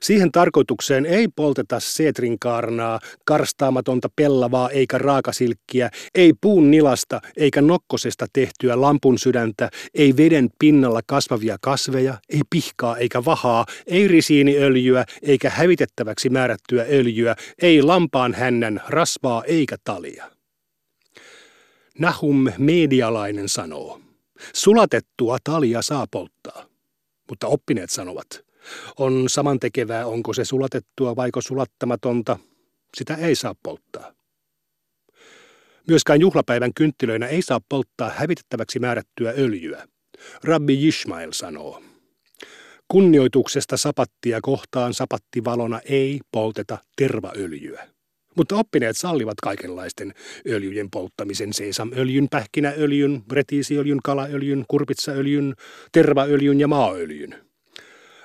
Siihen 0.00 0.32
tarkoitukseen 0.32 1.06
ei 1.06 1.28
polteta 1.36 1.80
seetrinkaarnaa, 1.80 3.00
karstaamatonta 3.24 4.08
pellavaa 4.16 4.70
eikä 4.70 4.98
raakasilkkiä, 4.98 5.90
ei 6.14 6.32
puun 6.40 6.70
nilasta 6.70 7.20
eikä 7.36 7.62
nokkosesta 7.62 8.26
tehtyä 8.32 8.80
lampun 8.80 9.18
sydäntä, 9.18 9.70
ei 9.94 10.16
veden 10.16 10.48
pinnalla 10.58 11.00
kasvavia 11.06 11.56
kasveja, 11.60 12.18
ei 12.28 12.40
pihkaa 12.50 12.96
eikä 12.96 13.24
vahaa, 13.24 13.66
ei 13.86 14.08
risiiniöljyä 14.08 15.04
eikä 15.22 15.50
hävitettäväksi 15.50 16.30
määrättyä 16.30 16.86
öljyä, 16.90 17.36
ei 17.62 17.82
lampaan 17.82 18.34
hännän 18.34 18.80
rasvaa 18.88 19.44
eikä 19.44 19.76
talia. 19.84 20.30
Nahum 21.98 22.48
medialainen 22.58 23.48
sanoo, 23.48 24.00
sulatettua 24.54 25.38
talia 25.44 25.82
saa 25.82 26.06
polttaa, 26.10 26.66
mutta 27.28 27.46
oppineet 27.46 27.90
sanovat– 27.90 28.26
on 28.98 29.28
samantekevää, 29.28 30.06
onko 30.06 30.32
se 30.32 30.44
sulatettua 30.44 31.16
vaiko 31.16 31.40
sulattamatonta. 31.40 32.38
sitä 32.96 33.14
ei 33.14 33.34
saa 33.34 33.54
polttaa. 33.62 34.12
Myöskään 35.88 36.20
juhlapäivän 36.20 36.74
kynttilöinä 36.74 37.26
ei 37.26 37.42
saa 37.42 37.60
polttaa 37.68 38.10
hävitettäväksi 38.10 38.78
määrättyä 38.78 39.34
öljyä. 39.38 39.88
Rabbi 40.44 40.88
Ishmael 40.88 41.32
sanoo. 41.32 41.82
Kunnioituksesta 42.88 43.76
sapattia 43.76 44.40
kohtaan 44.42 44.94
sapattivalona 44.94 45.80
ei 45.84 46.20
polteta 46.32 46.78
tervaöljyä. 46.96 47.88
Mutta 48.36 48.56
oppineet 48.56 48.96
sallivat 48.96 49.40
kaikenlaisten 49.42 50.14
öljyjen 50.48 50.90
polttamisen, 50.90 51.52
seesamöljyn, 51.52 52.28
pähkinäöljyn, 52.30 53.22
retiisiöljyn, 53.32 53.98
kalaöljyn, 54.04 54.64
kurpitsaöljyn, 54.68 55.54
tervaöljyn 55.92 56.60
ja 56.60 56.68
maaöljyn. 56.68 57.51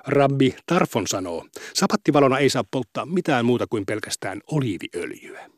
Rabbi 0.07 0.55
Tarfon 0.65 1.07
sanoo, 1.07 1.45
sapattivalona 1.73 2.39
ei 2.39 2.49
saa 2.49 2.63
polttaa 2.71 3.05
mitään 3.05 3.45
muuta 3.45 3.65
kuin 3.69 3.85
pelkästään 3.85 4.41
oliiviöljyä. 4.51 5.49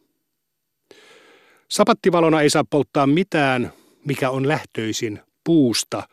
Sapattivalona 1.70 2.42
ei 2.42 2.50
saa 2.50 2.64
polttaa 2.70 3.08
mitään, 3.08 3.74
mikä 4.06 4.30
on 4.30 4.48
lähtöisin 4.48 5.20
puusta, 5.44 6.04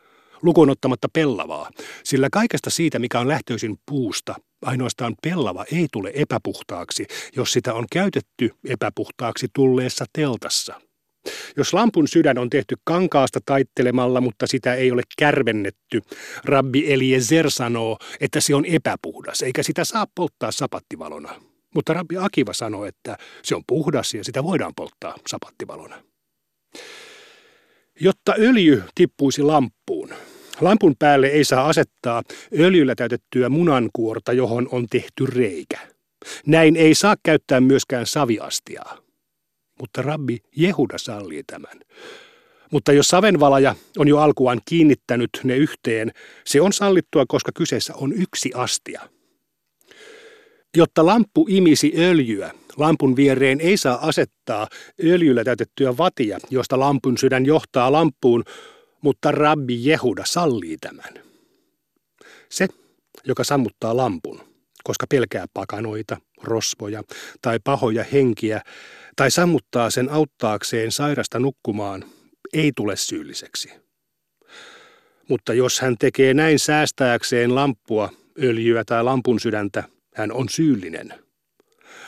lukunottamatta 0.41 1.07
pellavaa, 1.13 1.69
sillä 2.03 2.27
kaikesta 2.31 2.69
siitä, 2.69 2.99
mikä 2.99 3.19
on 3.19 3.27
lähtöisin 3.27 3.77
puusta, 3.85 4.35
ainoastaan 4.61 5.15
pellava 5.23 5.65
ei 5.71 5.87
tule 5.91 6.11
epäpuhtaaksi, 6.13 7.05
jos 7.35 7.51
sitä 7.51 7.73
on 7.73 7.85
käytetty 7.91 8.51
epäpuhtaaksi 8.69 9.47
tulleessa 9.53 10.05
teltassa. 10.13 10.81
Jos 11.57 11.73
lampun 11.73 12.07
sydän 12.07 12.37
on 12.37 12.49
tehty 12.49 12.75
kankaasta 12.83 13.39
taittelemalla, 13.45 14.21
mutta 14.21 14.47
sitä 14.47 14.73
ei 14.73 14.91
ole 14.91 15.01
kärvennetty, 15.17 16.01
rabbi 16.45 16.93
Eliezer 16.93 17.51
sanoo, 17.51 17.97
että 18.19 18.41
se 18.41 18.55
on 18.55 18.65
epäpuhdas, 18.65 19.41
eikä 19.41 19.63
sitä 19.63 19.83
saa 19.83 20.05
polttaa 20.15 20.51
sapattivalona. 20.51 21.41
Mutta 21.75 21.93
rabbi 21.93 22.17
Akiva 22.17 22.53
sanoo, 22.53 22.85
että 22.85 23.17
se 23.43 23.55
on 23.55 23.63
puhdas 23.67 24.13
ja 24.13 24.23
sitä 24.23 24.43
voidaan 24.43 24.73
polttaa 24.75 25.15
sapattivalona. 25.27 26.03
Jotta 27.99 28.33
öljy 28.39 28.83
tippuisi 28.95 29.41
lamppuun, 29.41 30.09
lampun 30.61 30.95
päälle 30.99 31.27
ei 31.27 31.43
saa 31.43 31.69
asettaa 31.69 32.23
öljyllä 32.59 32.95
täytettyä 32.95 33.49
munankuorta, 33.49 34.33
johon 34.33 34.67
on 34.71 34.87
tehty 34.89 35.25
reikä. 35.25 35.79
Näin 36.45 36.75
ei 36.75 36.95
saa 36.95 37.15
käyttää 37.23 37.61
myöskään 37.61 38.05
saviastiaa. 38.05 39.06
Mutta 39.79 40.01
rabbi 40.01 40.37
Jehuda 40.55 40.97
sallii 40.97 41.43
tämän. 41.43 41.79
Mutta 42.71 42.91
jos 42.91 43.07
savenvalaja 43.07 43.75
on 43.97 44.07
jo 44.07 44.17
alkuaan 44.17 44.61
kiinnittänyt 44.65 45.29
ne 45.43 45.57
yhteen, 45.57 46.11
se 46.45 46.61
on 46.61 46.73
sallittua, 46.73 47.25
koska 47.27 47.51
kyseessä 47.55 47.93
on 47.95 48.13
yksi 48.13 48.51
astia– 48.55 49.01
Jotta 50.77 51.05
lamppu 51.05 51.45
imisi 51.49 51.93
öljyä, 51.97 52.51
lampun 52.77 53.15
viereen 53.15 53.61
ei 53.61 53.77
saa 53.77 54.07
asettaa 54.07 54.67
öljyllä 55.03 55.43
täytettyä 55.43 55.97
vatia, 55.97 56.39
josta 56.49 56.79
lampun 56.79 57.17
sydän 57.17 57.45
johtaa 57.45 57.91
lampuun, 57.91 58.43
mutta 59.01 59.31
rabbi 59.31 59.89
Jehuda 59.89 60.23
sallii 60.25 60.77
tämän. 60.77 61.13
Se, 62.49 62.67
joka 63.25 63.43
sammuttaa 63.43 63.97
lampun, 63.97 64.41
koska 64.83 65.05
pelkää 65.09 65.45
pakanoita, 65.53 66.17
rosvoja 66.43 67.03
tai 67.41 67.59
pahoja 67.63 68.03
henkiä, 68.03 68.61
tai 69.15 69.31
sammuttaa 69.31 69.89
sen 69.89 70.09
auttaakseen 70.09 70.91
sairasta 70.91 71.39
nukkumaan, 71.39 72.03
ei 72.53 72.71
tule 72.75 72.95
syylliseksi. 72.95 73.69
Mutta 75.29 75.53
jos 75.53 75.79
hän 75.79 75.95
tekee 75.99 76.33
näin 76.33 76.59
säästääkseen 76.59 77.55
lamppua, 77.55 78.09
öljyä 78.43 78.83
tai 78.85 79.03
lampun 79.03 79.39
sydäntä, 79.39 79.83
hän 80.15 80.31
on 80.31 80.49
syyllinen. 80.49 81.13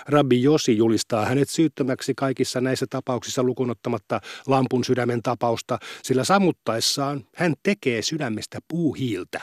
Rabbi 0.08 0.44
Josi 0.44 0.78
julistaa 0.78 1.26
hänet 1.26 1.50
syyttömäksi 1.50 2.14
kaikissa 2.16 2.62
näissä 2.62 2.86
tapauksissa 2.90 3.44
lukunottamatta 3.44 4.22
lampun 4.48 4.84
sydämen 4.84 5.22
tapausta, 5.22 5.80
sillä 6.04 6.24
sammuttaessaan 6.24 7.26
hän 7.36 7.54
tekee 7.64 8.02
sydämestä 8.02 8.60
puuhiiltä. 8.68 9.42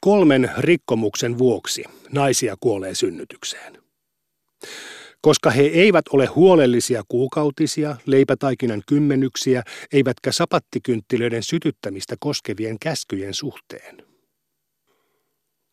Kolmen 0.00 0.50
rikkomuksen 0.58 1.38
vuoksi 1.38 1.84
naisia 2.12 2.56
kuolee 2.60 2.94
synnytykseen. 2.94 3.83
Koska 5.20 5.50
he 5.50 5.62
eivät 5.62 6.04
ole 6.12 6.26
huolellisia 6.26 7.02
kuukautisia, 7.08 7.96
leipätaikinan 8.06 8.82
kymmenyksiä, 8.86 9.62
eivätkä 9.92 10.32
sapattikynttilöiden 10.32 11.42
sytyttämistä 11.42 12.16
koskevien 12.20 12.78
käskyjen 12.78 13.34
suhteen. 13.34 14.02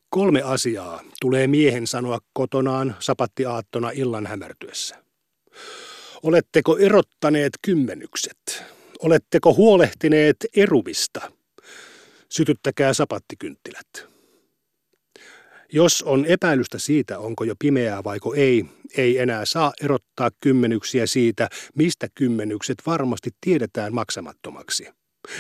Kolme 0.10 0.41
asiaa 0.41 1.01
tulee 1.21 1.47
miehen 1.47 1.88
sanoa 1.88 2.19
kotonaan 2.34 2.95
sapattiaattona 2.99 3.91
illan 3.91 4.27
hämärtyessä. 4.27 5.04
Oletteko 6.23 6.77
erottaneet 6.77 7.54
kymmenykset? 7.62 8.63
Oletteko 8.99 9.54
huolehtineet 9.54 10.38
eruvista? 10.56 11.32
Sytyttäkää 12.30 12.93
sapattikynttilät. 12.93 14.11
Jos 15.73 16.01
on 16.01 16.25
epäilystä 16.25 16.79
siitä, 16.79 17.19
onko 17.19 17.43
jo 17.43 17.55
pimeää 17.60 18.03
vaiko 18.03 18.34
ei, 18.34 18.65
ei 18.97 19.17
enää 19.17 19.45
saa 19.45 19.73
erottaa 19.81 20.29
kymmenyksiä 20.39 21.05
siitä, 21.05 21.49
mistä 21.75 22.07
kymmenykset 22.15 22.77
varmasti 22.86 23.29
tiedetään 23.41 23.93
maksamattomaksi. 23.93 24.88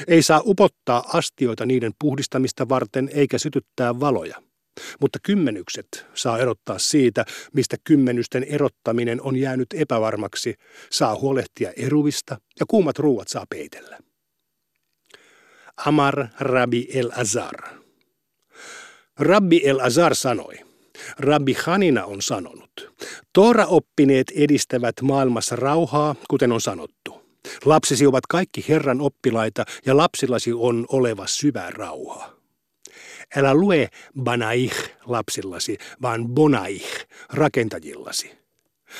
Ei 0.07 0.21
saa 0.21 0.41
upottaa 0.45 1.03
astioita 1.13 1.65
niiden 1.65 1.91
puhdistamista 1.99 2.69
varten 2.69 3.09
eikä 3.13 3.37
sytyttää 3.37 3.99
valoja. 3.99 4.41
Mutta 5.01 5.19
kymmenykset 5.23 6.05
saa 6.13 6.39
erottaa 6.39 6.79
siitä, 6.79 7.25
mistä 7.53 7.77
kymmenysten 7.83 8.43
erottaminen 8.43 9.21
on 9.21 9.35
jäänyt 9.35 9.67
epävarmaksi, 9.73 10.55
saa 10.89 11.15
huolehtia 11.15 11.71
eruvista 11.77 12.37
ja 12.59 12.65
kuumat 12.65 12.99
ruuat 12.99 13.27
saa 13.27 13.45
peitellä. 13.49 13.99
Amar 15.85 16.27
Rabbi 16.39 16.87
El 16.93 17.11
Azar. 17.15 17.81
Rabbi 19.19 19.61
El 19.63 19.79
Azar 19.79 20.15
sanoi, 20.15 20.55
Rabbi 21.19 21.53
Hanina 21.53 22.05
on 22.05 22.21
sanonut, 22.21 22.93
Toora-oppineet 23.33 24.31
edistävät 24.35 24.95
maailmassa 25.01 25.55
rauhaa, 25.55 26.15
kuten 26.29 26.51
on 26.51 26.61
sanottu. 26.61 27.21
Lapsisi 27.65 28.05
ovat 28.05 28.27
kaikki 28.27 28.65
Herran 28.69 29.01
oppilaita 29.01 29.65
ja 29.85 29.97
lapsillasi 29.97 30.53
on 30.53 30.85
oleva 30.89 31.27
syvä 31.27 31.69
rauha. 31.69 32.33
Älä 33.35 33.53
lue 33.53 33.89
banaih 34.23 34.73
lapsillasi, 35.05 35.77
vaan 36.01 36.27
bonaih 36.27 36.85
rakentajillasi. 37.33 38.31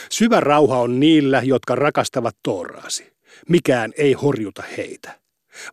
Syvä 0.10 0.40
rauha 0.40 0.80
on 0.80 1.00
niillä, 1.00 1.42
jotka 1.44 1.76
rakastavat 1.76 2.38
Tooraasi. 2.44 3.14
Mikään 3.50 3.94
ei 3.98 4.14
horjuta 4.14 4.64
heitä. 4.78 5.20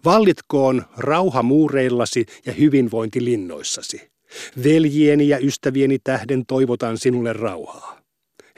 Vallitkoon 0.04 0.84
rauha 0.96 1.42
muureillasi 1.42 2.26
ja 2.46 2.52
hyvinvointi 2.52 3.24
linnoissasi. 3.24 4.17
Veljieni 4.64 5.28
ja 5.28 5.38
ystävieni 5.38 5.98
tähden 5.98 6.46
toivotan 6.46 6.98
sinulle 6.98 7.32
rauhaa. 7.32 8.00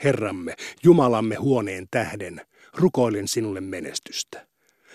Herramme, 0.03 0.55
Jumalamme 0.83 1.35
huoneen 1.35 1.87
tähden, 1.91 2.41
rukoilen 2.73 3.27
sinulle 3.27 3.61
menestystä. 3.61 4.47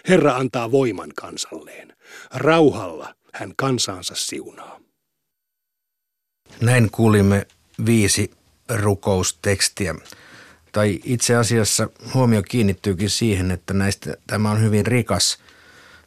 Herra 0.09 0.37
antaa 0.37 0.71
voiman 0.71 1.11
kansalleen. 1.17 1.97
Rauhalla 2.35 3.15
hän 3.33 3.53
kansansa 3.57 4.15
siunaa. 4.15 4.81
Näin 6.61 6.91
kuulimme 6.91 7.47
viisi 7.87 8.31
rukoustekstiä. 8.69 9.95
Tai 10.73 11.01
itse 11.05 11.37
asiassa 11.37 11.89
huomio 12.15 12.43
kiinnittyykin 12.43 13.11
siihen, 13.11 13.51
että 13.51 13.75
näistä 13.75 14.17
tämä 14.27 14.51
on 14.51 14.63
hyvin 14.63 14.87
rikas, 14.87 15.39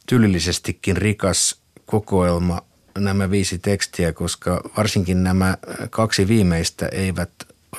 tyylillisestikin 0.06 0.96
rikas 0.96 1.60
kokoelma 1.86 2.62
nämä 3.00 3.30
viisi 3.30 3.58
tekstiä, 3.58 4.12
koska 4.12 4.60
varsinkin 4.76 5.24
nämä 5.24 5.56
kaksi 5.90 6.28
viimeistä 6.28 6.88
eivät 6.92 7.30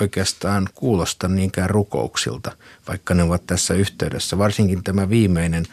oikeastaan 0.02 0.70
kuulosta 0.76 1.28
niinkään 1.28 1.70
rukouksilta, 1.70 2.52
vaikka 2.88 3.14
ne 3.14 3.24
ovat 3.24 3.48
tässä 3.48 3.74
yhteydessä. 3.74 4.38
Varsinkin 4.38 4.84
tämä 4.84 5.10
viimeinen 5.10 5.66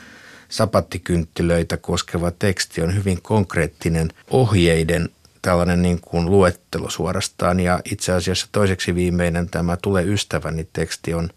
sapattikynttilöitä 0.48 1.76
koskeva 1.76 2.30
teksti 2.30 2.82
on 2.82 2.94
hyvin 2.94 3.22
konkreettinen 3.22 4.08
ohjeiden 4.30 5.08
tällainen 5.42 5.82
niin 5.82 6.00
kuin 6.00 6.30
luettelo 6.30 6.90
suorastaan 6.90 7.61
ja 7.61 7.80
itse 7.92 8.12
asiassa 8.12 8.46
toiseksi 8.52 8.94
viimeinen 8.94 9.48
tämä 9.48 9.76
Tule 9.82 10.02
ystäväni 10.02 10.68
teksti 10.72 11.14
on 11.14 11.30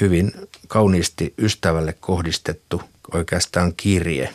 hyvin 0.00 0.32
kauniisti 0.68 1.34
ystävälle 1.38 1.92
kohdistettu 2.00 2.82
oikeastaan 3.14 3.72
kirje. 3.76 4.34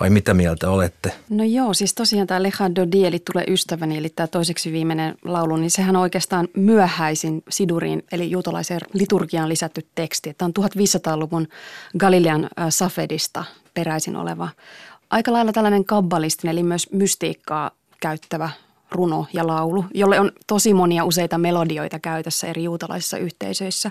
Vai 0.00 0.10
mitä 0.10 0.34
mieltä 0.34 0.70
olette? 0.70 1.12
No 1.30 1.44
joo, 1.44 1.74
siis 1.74 1.94
tosiaan 1.94 2.26
tämä 2.26 2.42
Lecha 2.42 2.74
Dodi, 2.74 3.04
eli 3.04 3.18
Tule 3.18 3.44
ystäväni, 3.48 3.98
eli 3.98 4.08
tämä 4.08 4.26
toiseksi 4.26 4.72
viimeinen 4.72 5.14
laulu, 5.24 5.56
niin 5.56 5.70
sehän 5.70 5.96
on 5.96 6.02
oikeastaan 6.02 6.48
myöhäisin 6.56 7.42
siduriin, 7.48 8.04
eli 8.12 8.30
juutalaiseen 8.30 8.80
liturgiaan 8.92 9.48
lisätty 9.48 9.86
teksti. 9.94 10.34
Tämä 10.34 10.50
on 10.58 10.64
1500-luvun 10.66 11.48
Galilean 11.98 12.44
äh, 12.44 12.66
Safedista 12.68 13.44
peräisin 13.74 14.16
oleva 14.16 14.48
aika 15.10 15.32
lailla 15.32 15.52
tällainen 15.52 15.84
kabbalistinen, 15.84 16.52
eli 16.52 16.62
myös 16.62 16.92
mystiikkaa 16.92 17.70
käyttävä 18.00 18.50
runo 18.90 19.26
ja 19.32 19.46
laulu, 19.46 19.84
jolle 19.94 20.20
on 20.20 20.32
tosi 20.46 20.74
monia 20.74 21.04
useita 21.04 21.38
melodioita 21.38 21.98
käytössä 21.98 22.46
eri 22.46 22.64
juutalaisissa 22.64 23.18
yhteisöissä. 23.18 23.90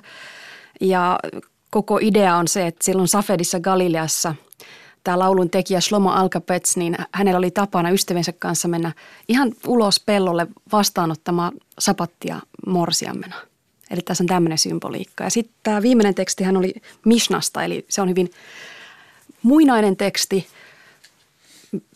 Ja 0.82 1.20
koko 1.70 2.00
idea 2.02 2.36
on 2.36 2.48
se, 2.48 2.68
että 2.68 2.86
silloin 2.86 3.08
Safedissa 3.08 3.60
Galileassa 3.60 4.36
tämä 5.06 5.20
laulun 5.20 5.50
tekijä 5.50 5.82
Shlomo 5.82 6.10
Alkapets, 6.10 6.78
niin 6.78 6.98
hänellä 7.12 7.38
oli 7.38 7.52
tapana 7.52 7.90
ystäviensä 7.90 8.34
kanssa 8.40 8.68
mennä 8.68 8.92
ihan 9.28 9.52
ulos 9.68 10.00
pellolle 10.00 10.48
vastaanottamaan 10.72 11.52
sapattia 11.80 12.40
morsiammena. 12.68 13.36
Eli 13.92 14.02
tässä 14.02 14.24
on 14.24 14.28
tämmöinen 14.28 14.58
symboliikka. 14.58 15.24
Ja 15.24 15.30
sitten 15.30 15.56
tämä 15.64 15.82
viimeinen 15.82 16.16
teksti 16.16 16.44
hän 16.44 16.58
oli 16.58 16.74
Mishnasta, 17.06 17.64
eli 17.64 17.86
se 17.90 18.02
on 18.02 18.10
hyvin 18.10 18.32
muinainen 19.44 19.96
teksti. 19.96 20.48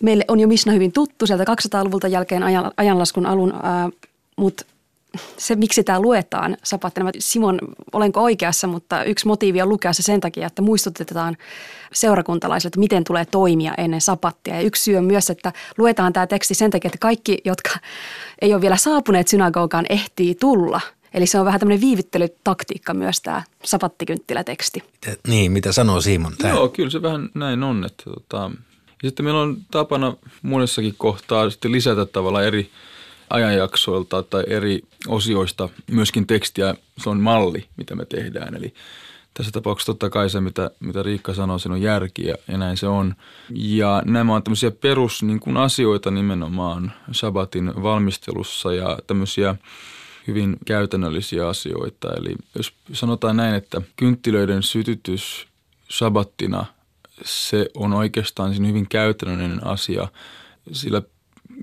Meille 0.03 0.25
on 0.27 0.39
jo 0.39 0.47
Mishna 0.47 0.73
hyvin 0.73 0.91
tuttu 0.91 1.27
sieltä 1.27 1.43
200-luvulta 1.43 2.07
jälkeen 2.07 2.43
ajanlaskun 2.77 3.25
alun, 3.25 3.53
mutta 4.35 4.65
se, 5.37 5.55
miksi 5.55 5.83
tämä 5.83 5.99
luetaan 5.99 6.57
sapattina. 6.63 7.11
Simon, 7.19 7.59
olenko 7.93 8.23
oikeassa, 8.23 8.67
mutta 8.67 9.03
yksi 9.03 9.27
motiivi 9.27 9.61
on 9.61 9.69
lukea 9.69 9.93
se 9.93 10.03
sen 10.03 10.19
takia, 10.19 10.47
että 10.47 10.61
muistutetaan 10.61 11.37
seurakuntalaisille, 11.93 12.69
että 12.69 12.79
miten 12.79 13.03
tulee 13.03 13.25
toimia 13.25 13.73
ennen 13.77 14.01
sapattia. 14.01 14.55
Ja 14.55 14.61
yksi 14.61 14.83
syy 14.83 14.95
on 14.95 15.03
myös, 15.03 15.29
että 15.29 15.53
luetaan 15.77 16.13
tämä 16.13 16.27
teksti 16.27 16.53
sen 16.53 16.71
takia, 16.71 16.87
että 16.87 16.97
kaikki, 17.01 17.37
jotka 17.45 17.71
ei 18.41 18.53
ole 18.53 18.61
vielä 18.61 18.77
saapuneet 18.77 19.27
synagogaan, 19.27 19.85
ehtii 19.89 20.35
tulla. 20.35 20.81
Eli 21.13 21.25
se 21.25 21.39
on 21.39 21.45
vähän 21.45 21.59
tämmöinen 21.59 21.81
viivittelytaktiikka 21.81 22.93
myös 22.93 23.21
tämä 23.21 23.43
sapattikynttiläteksti. 23.63 24.83
Niin, 25.27 25.51
mitä 25.51 25.71
sanoo 25.71 26.01
Simon? 26.01 26.33
Tämä? 26.37 26.53
Joo, 26.53 26.69
kyllä 26.69 26.89
se 26.89 27.01
vähän 27.01 27.29
näin 27.33 27.63
on. 27.63 27.85
Että, 27.85 28.03
tota, 28.03 28.51
ja 29.03 29.09
sitten 29.09 29.25
meillä 29.25 29.41
on 29.41 29.57
tapana 29.71 30.15
monessakin 30.41 30.95
kohtaa 30.97 31.49
sitten 31.49 31.71
lisätä 31.71 32.05
tavallaan 32.05 32.45
eri– 32.45 32.69
ajanjaksoilta 33.29 34.23
tai 34.23 34.43
eri 34.47 34.81
osioista 35.07 35.69
myöskin 35.91 36.27
tekstiä. 36.27 36.75
Se 36.97 37.09
on 37.09 37.19
malli, 37.19 37.65
mitä 37.77 37.95
me 37.95 38.05
tehdään. 38.05 38.55
Eli 38.55 38.73
tässä 39.33 39.51
tapauksessa 39.51 39.93
totta 39.93 40.09
kai 40.09 40.29
se, 40.29 40.41
mitä, 40.41 40.71
mitä 40.79 41.03
Riikka 41.03 41.33
sanoi, 41.33 41.59
se 41.59 41.69
on 41.69 41.81
järki 41.81 42.27
ja, 42.27 42.35
ja 42.47 42.57
näin 42.57 42.77
se 42.77 42.87
on. 42.87 43.15
Ja 43.49 44.03
nämä 44.05 44.35
on 44.35 44.43
tämmöisiä 44.43 44.71
perus 44.71 45.23
niin 45.23 45.39
kuin 45.39 45.57
asioita 45.57 46.11
nimenomaan 46.11 46.91
Shabbatin 47.13 47.83
valmistelussa 47.83 48.73
ja 48.73 48.99
tämmöisiä 49.07 49.55
hyvin 50.27 50.57
käytännöllisiä 50.65 51.47
asioita. 51.47 52.13
Eli 52.13 52.35
jos 52.55 52.73
sanotaan 52.93 53.37
näin, 53.37 53.55
että 53.55 53.81
kynttilöiden 53.95 54.63
sytytys 54.63 55.47
Shabbattina, 55.91 56.65
se 57.25 57.69
on 57.73 57.93
oikeastaan 57.93 58.67
hyvin 58.67 58.89
käytännöllinen 58.89 59.67
asia, 59.67 60.07
sillä 60.71 61.01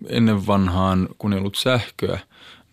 ennen 0.08 0.46
vanhaan, 0.46 1.08
kun 1.18 1.32
ei 1.32 1.38
ollut 1.38 1.56
sähköä, 1.56 2.18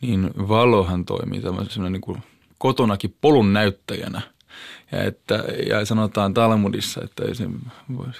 niin 0.03 0.31
valohan 0.47 1.05
toimii 1.05 1.41
tämmöisenä 1.41 1.89
niin 1.89 2.01
kuin 2.01 2.17
kotonakin 2.57 3.15
polun 3.21 3.53
näyttäjänä. 3.53 4.21
Ja, 4.91 5.03
että, 5.03 5.43
ja 5.69 5.85
sanotaan 5.85 6.33
Talmudissa, 6.33 7.01
että 7.03 7.23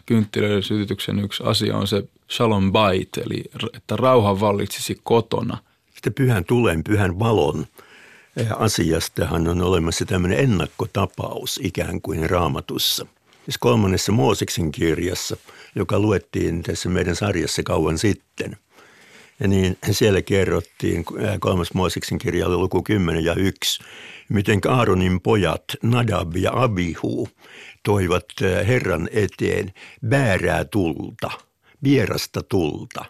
kynttilöiden 0.06 0.64
sytytyksen 0.64 1.20
yksi 1.20 1.44
asia 1.46 1.78
on 1.78 1.88
se 1.88 2.04
shalom 2.32 2.72
bait, 2.72 3.18
eli 3.18 3.44
että 3.74 3.96
rauha 3.96 4.40
vallitsisi 4.40 5.00
kotona. 5.04 5.58
Sitten 5.94 6.14
pyhän 6.14 6.46
tulen, 6.46 6.84
pyhän 6.84 7.20
valon 7.20 7.66
asiastahan 8.58 9.48
on 9.48 9.62
olemassa 9.62 10.06
tämmöinen 10.06 10.40
ennakkotapaus 10.40 11.60
ikään 11.64 12.02
kuin 12.02 12.30
raamatussa. 12.30 13.06
Siis 13.46 13.58
kolmannessa 13.58 14.12
Mooseksen 14.12 14.72
kirjassa, 14.72 15.38
joka 15.76 16.00
luettiin 16.00 16.64
tässä 16.64 16.90
meidän 16.90 17.16
sarjassa 17.16 17.64
kauan 17.64 17.98
sitten– 17.98 18.58
ja 19.44 19.50
niin 19.50 19.78
siellä 19.92 20.22
kerrottiin 20.22 21.06
kolmas 21.40 21.74
Mooseksen 21.74 22.18
kirja 22.18 22.50
luku 22.50 22.84
10 22.84 23.26
ja 23.26 23.36
1, 23.36 23.84
miten 24.30 24.60
Aaronin 24.68 25.22
pojat 25.22 25.64
Nadab 25.82 26.36
ja 26.36 26.52
Abihu 26.56 27.30
toivat 27.84 28.26
Herran 28.68 29.10
eteen 29.12 29.74
väärää 30.10 30.66
tulta, 30.66 31.32
vierasta 31.84 32.44
tulta. 32.44 33.06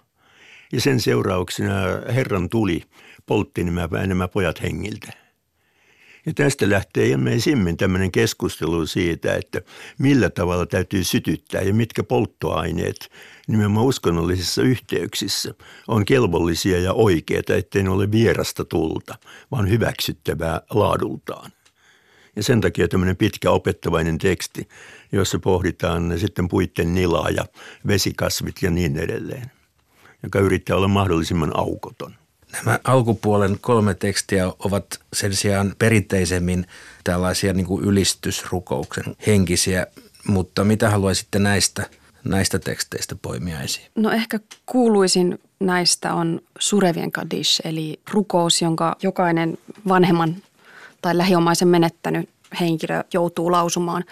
Ja 0.71 0.81
sen 0.81 0.99
seurauksena 0.99 1.73
Herran 2.15 2.49
tuli 2.49 2.83
poltti 3.25 3.63
nämä, 3.63 3.87
nämä 4.07 4.27
pojat 4.27 4.61
hengiltä. 4.61 5.22
Ja 6.25 6.33
tästä 6.33 6.69
lähtee 6.69 7.07
ilmeisimmin 7.07 7.77
tämmöinen 7.77 8.11
keskustelu 8.11 8.85
siitä, 8.85 9.35
että 9.35 9.61
millä 9.99 10.29
tavalla 10.29 10.65
täytyy 10.65 11.03
sytyttää 11.03 11.61
ja 11.61 11.73
mitkä 11.73 12.03
polttoaineet 12.03 13.11
nimenomaan 13.47 13.85
uskonnollisissa 13.85 14.61
yhteyksissä 14.61 15.53
on 15.87 16.05
kelvollisia 16.05 16.79
ja 16.79 16.93
oikeita, 16.93 17.55
ettei 17.55 17.83
ne 17.83 17.89
ole 17.89 18.11
vierasta 18.11 18.65
tulta, 18.65 19.15
vaan 19.51 19.69
hyväksyttävää 19.69 20.61
laadultaan. 20.69 21.51
Ja 22.35 22.43
sen 22.43 22.61
takia 22.61 22.87
tämmöinen 22.87 23.17
pitkä 23.17 23.51
opettavainen 23.51 24.17
teksti, 24.17 24.67
jossa 25.11 25.39
pohditaan 25.39 26.19
sitten 26.19 26.47
puitten 26.47 26.95
nilaa 26.95 27.29
ja 27.29 27.45
vesikasvit 27.87 28.55
ja 28.61 28.71
niin 28.71 28.97
edelleen, 28.97 29.51
joka 30.23 30.39
yrittää 30.39 30.75
olla 30.75 30.87
mahdollisimman 30.87 31.51
aukoton. 31.57 32.15
Nämä 32.55 32.79
alkupuolen 32.83 33.57
kolme 33.61 33.93
tekstiä 33.93 34.47
ovat 34.59 34.99
sen 35.13 35.35
sijaan 35.35 35.75
perinteisemmin 35.79 36.67
tällaisia 37.03 37.53
niin 37.53 37.65
kuin 37.65 37.83
ylistysrukouksen 37.85 39.15
henkisiä, 39.27 39.87
mutta 40.27 40.63
mitä 40.63 40.89
haluaisitte 40.89 41.39
näistä, 41.39 41.89
näistä 42.23 42.59
teksteistä 42.59 43.15
poimia 43.21 43.61
esiin? 43.61 43.87
No 43.95 44.11
ehkä 44.11 44.39
kuuluisin 44.65 45.39
näistä 45.59 46.13
on 46.13 46.41
Surevien 46.59 47.11
Kadish, 47.11 47.61
eli 47.63 47.99
rukous, 48.11 48.61
jonka 48.61 48.95
jokainen 49.03 49.57
vanhemman 49.87 50.35
tai 51.01 51.17
lähiomaisen 51.17 51.67
menettänyt 51.67 52.29
henkilö 52.59 53.03
joutuu 53.13 53.51
lausumaan. 53.51 54.03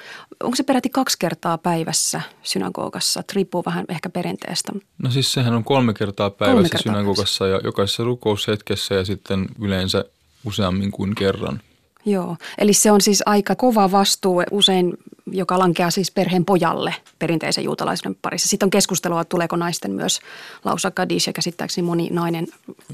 Onko 0.44 0.56
se 0.56 0.64
peräti 0.64 0.90
kaksi 0.90 1.18
kertaa 1.20 1.58
päivässä 1.58 2.22
synagogassa? 2.44 3.24
Riippuu 3.34 3.64
vähän 3.66 3.86
ehkä 3.90 4.10
perinteestä. 4.10 4.72
No 4.98 5.12
siis 5.12 5.34
sehän 5.34 5.54
on 5.54 5.64
kolme 5.64 5.94
kertaa 5.94 6.30
päivässä 6.30 6.54
kolme 6.56 6.70
kertaa 6.70 6.94
synagogassa 6.94 7.46
päivässä. 7.46 7.64
ja 7.64 7.68
jokaisessa 7.68 8.04
rukoushetkessä 8.04 8.96
ja 8.96 9.06
sitten 9.06 9.48
yleensä 9.60 10.06
useammin 10.46 10.92
kuin 10.92 11.16
kerran. 11.16 11.62
Joo, 12.06 12.38
eli 12.58 12.74
se 12.74 12.92
on 12.92 13.02
siis 13.02 13.24
aika 13.26 13.56
kova 13.56 13.92
vastuu 13.92 14.44
usein, 14.52 14.94
joka 15.32 15.60
lankeaa 15.60 15.92
siis 15.92 16.12
perheen 16.12 16.46
pojalle 16.46 16.96
perinteisen 17.20 17.64
juutalaisen 17.64 18.16
parissa. 18.22 18.48
Sitten 18.50 18.68
on 18.68 18.72
keskustelua, 18.72 19.26
tuleeko 19.26 19.56
naisten 19.56 19.92
myös 19.92 20.20
lausua 20.66 20.92
kadish 20.92 21.28
ja 21.28 21.34
käsittääkseni 21.34 21.86
moni 21.86 22.10
nainen 22.12 22.48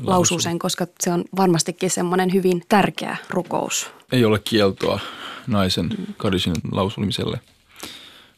lausuu 0.03 0.39
sen, 0.39 0.59
koska 0.59 0.87
se 0.99 1.11
on 1.11 1.25
varmastikin 1.37 1.89
semmoinen 1.89 2.33
hyvin 2.33 2.63
tärkeä 2.69 3.17
rukous. 3.29 3.91
Ei 4.11 4.25
ole 4.25 4.39
kieltoa 4.39 4.99
naisen 5.47 5.89
kadishin 6.17 6.55
lausumiselle. 6.71 7.39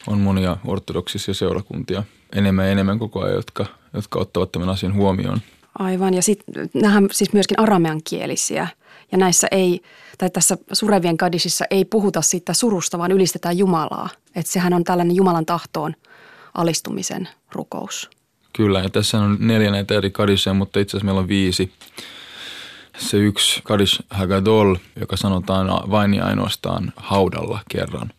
On 0.06 0.18
monia 0.18 0.56
ortodoksisia 0.64 1.34
seurakuntia 1.34 2.02
enemmän 2.36 2.64
ja 2.64 2.72
enemmän 2.72 2.98
koko 2.98 3.20
ajan, 3.20 3.36
jotka, 3.36 3.66
jotka 3.94 4.18
ottavat 4.18 4.52
tämän 4.52 4.68
asian 4.68 4.94
huomioon. 4.94 5.40
Aivan, 5.78 6.14
ja 6.14 6.22
sitten 6.22 6.70
nämä 6.74 7.02
siis 7.12 7.32
myöskin 7.32 7.60
aramean 7.60 8.00
kielisiä. 8.10 8.68
Ja 9.12 9.18
näissä 9.18 9.48
ei, 9.50 9.82
tai 10.18 10.30
tässä 10.30 10.58
surevien 10.72 11.16
kadisissa 11.16 11.64
ei 11.70 11.84
puhuta 11.84 12.22
siitä 12.22 12.54
surusta, 12.54 12.98
vaan 12.98 13.12
ylistetään 13.12 13.58
Jumalaa. 13.58 14.08
Että 14.34 14.52
sehän 14.52 14.72
on 14.72 14.84
tällainen 14.84 15.16
Jumalan 15.16 15.46
tahtoon 15.46 15.94
alistumisen 16.54 17.28
rukous. 17.52 18.10
Kyllä, 18.52 18.80
ja 18.80 18.90
tässä 18.90 19.18
on 19.18 19.36
neljä 19.40 19.70
näitä 19.70 19.94
eri 19.94 20.10
kadisseja, 20.10 20.54
mutta 20.54 20.80
itse 20.80 20.90
asiassa 20.96 21.04
meillä 21.04 21.20
on 21.20 21.28
viisi 21.28 21.72
se 22.98 23.16
yksi 23.16 23.60
Kadish 23.64 24.00
Hagadol, 24.10 24.76
joka 25.00 25.16
sanotaan 25.16 25.90
vain 25.90 26.14
ja 26.14 26.24
ainoastaan 26.24 26.92
haudalla 26.96 27.60
kerran. 27.68 28.10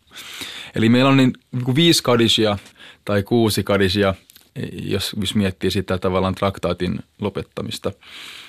Eli 0.74 0.88
meillä 0.88 1.10
on 1.10 1.16
niin, 1.16 1.32
niin 1.52 1.64
kuin 1.64 1.74
viisi 1.74 2.02
kadisia 2.02 2.58
tai 3.04 3.22
kuusi 3.22 3.62
kadisia, 3.62 4.14
jos, 4.72 5.16
jos 5.20 5.34
miettii 5.34 5.70
sitä 5.70 5.98
tavallaan 5.98 6.34
traktaatin 6.34 6.98
lopettamista. 7.20 7.92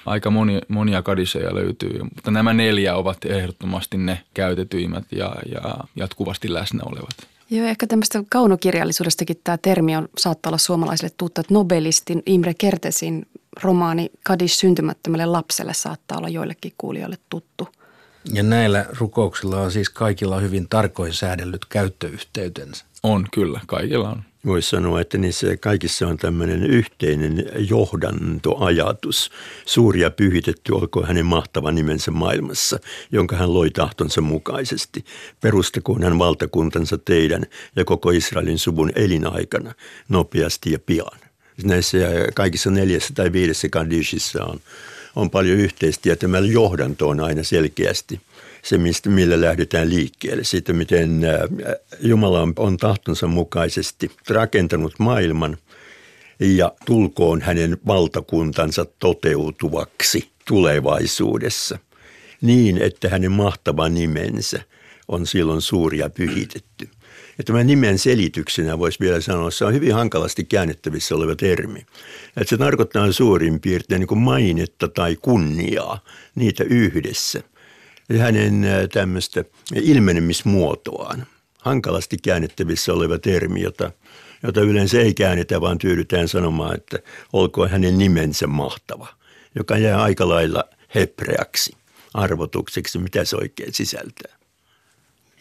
Aika 0.06 0.30
moni, 0.30 0.60
monia 0.68 1.02
kadiseja 1.02 1.56
löytyy, 1.56 2.04
mutta 2.04 2.32
nämä 2.32 2.54
neljä 2.54 2.96
ovat 2.96 3.26
ehdottomasti 3.26 3.98
ne 3.98 4.24
käytetyimmät 4.34 5.06
ja, 5.12 5.36
ja 5.52 5.76
jatkuvasti 5.96 6.54
läsnä 6.54 6.84
olevat. 6.86 7.28
Joo, 7.50 7.68
ehkä 7.68 7.88
tämmöistä 7.88 8.24
kaunokirjallisuudestakin 8.30 9.42
tämä 9.44 9.58
termi 9.58 9.96
on, 9.96 10.10
saattaa 10.18 10.50
olla 10.50 10.58
suomalaisille 10.58 11.12
tuttu, 11.18 11.42
että 11.42 11.54
nobelistin 11.54 12.24
Imre 12.26 12.54
Kertesin 12.54 13.28
romaani 13.64 14.10
Kadis 14.24 14.60
syntymättömälle 14.60 15.26
lapselle 15.26 15.74
saattaa 15.74 16.18
olla 16.18 16.30
joillekin 16.30 16.74
kuulijoille 16.78 17.18
tuttu. 17.30 17.68
Ja 18.34 18.44
näillä 18.44 18.86
rukouksilla 19.00 19.62
on 19.62 19.72
siis 19.72 19.90
kaikilla 19.90 20.40
hyvin 20.40 20.70
tarkoin 20.70 21.14
säädellyt 21.14 21.66
käyttöyhteytensä. 21.66 22.86
On 23.04 23.26
kyllä, 23.34 23.62
kaikilla 23.66 24.10
on. 24.10 24.24
Voisi 24.46 24.70
sanoa, 24.70 25.02
että 25.02 25.18
niissä 25.18 25.58
kaikissa 25.58 26.08
on 26.08 26.18
tämmöinen 26.18 26.64
yhteinen 26.64 27.46
johdantoajatus. 27.70 29.32
Suuri 29.66 30.02
ja 30.02 30.12
pyhitetty 30.12 30.74
olkoon 30.74 31.08
hänen 31.08 31.26
mahtava 31.26 31.72
nimensä 31.72 32.12
maailmassa, 32.12 32.80
jonka 33.12 33.36
hän 33.36 33.54
loi 33.54 33.72
tahtonsa 33.72 34.22
mukaisesti. 34.22 35.06
Perustakoon 35.42 36.04
hän 36.04 36.20
valtakuntansa 36.20 36.98
teidän 36.98 37.46
ja 37.76 37.86
koko 37.86 38.12
Israelin 38.12 38.60
suvun 38.60 38.92
elinaikana, 38.96 39.74
nopeasti 40.10 40.72
ja 40.72 40.80
pian 40.80 41.20
näissä 41.64 41.98
kaikissa 42.34 42.72
neljässä 42.72 43.14
tai 43.14 43.32
viidessä 43.32 43.70
kandishissa 43.70 44.46
on, 44.46 44.60
on 45.16 45.30
paljon 45.30 45.58
yhteistä 45.58 46.10
ja 46.10 46.16
tämä 46.16 46.40
johdanto 46.40 47.10
on 47.10 47.20
aina 47.20 47.44
selkeästi 47.44 48.22
se, 48.64 48.78
mistä, 48.78 49.10
millä 49.10 49.42
lähdetään 49.42 49.90
liikkeelle. 49.90 50.44
Siitä, 50.44 50.74
miten 50.74 51.22
Jumala 52.00 52.48
on 52.58 52.78
tahtonsa 52.78 53.28
mukaisesti 53.28 54.12
rakentanut 54.30 54.94
maailman 55.00 55.58
ja 56.40 56.72
tulkoon 56.86 57.42
hänen 57.42 57.78
valtakuntansa 57.88 58.86
toteutuvaksi 58.86 60.30
tulevaisuudessa 60.48 61.80
niin, 62.42 62.78
että 62.78 63.10
hänen 63.10 63.32
mahtava 63.32 63.90
nimensä 63.90 64.62
on 65.08 65.28
silloin 65.28 65.62
suuri 65.62 65.98
ja 65.98 66.10
pyhitetty. 66.10 66.90
Ja 67.38 67.44
tämän 67.44 67.68
nimen 67.68 68.00
selityksenä 68.00 68.80
voisi 68.80 69.00
vielä 69.00 69.22
sanoa, 69.22 69.48
että 69.48 69.58
se 69.58 69.66
on 69.66 69.74
hyvin 69.74 69.94
hankalasti 69.94 70.44
käännettävissä 70.44 71.16
oleva 71.16 71.36
termi. 71.36 71.80
Että 72.38 72.50
se 72.50 72.58
tarkoittaa 72.58 73.12
suurin 73.12 73.60
piirtein 73.60 74.00
niin 74.10 74.20
mainetta 74.20 74.88
tai 74.88 75.18
kunniaa, 75.22 76.00
niitä 76.36 76.64
yhdessä. 76.64 77.44
Hänen 78.20 78.66
tämmöistä 78.94 79.44
ilmenemismuotoaan. 79.76 81.26
Hankalasti 81.60 82.18
käännettävissä 82.18 82.94
oleva 82.94 83.20
termi, 83.20 83.62
jota, 83.62 83.92
jota 84.44 84.62
yleensä 84.62 85.00
ei 85.00 85.14
käännetä, 85.14 85.62
vaan 85.62 85.78
tyydytään 85.78 86.28
sanomaan, 86.28 86.76
että 86.76 87.00
olkoon 87.34 87.70
hänen 87.70 87.98
nimensä 87.98 88.48
mahtava, 88.48 89.08
joka 89.56 89.78
jää 89.78 90.02
aika 90.02 90.30
lailla 90.30 90.64
hepreaksi, 90.96 91.74
arvotukseksi, 92.14 93.00
mitä 93.00 93.26
se 93.26 93.36
oikein 93.36 93.74
sisältää. 93.74 94.38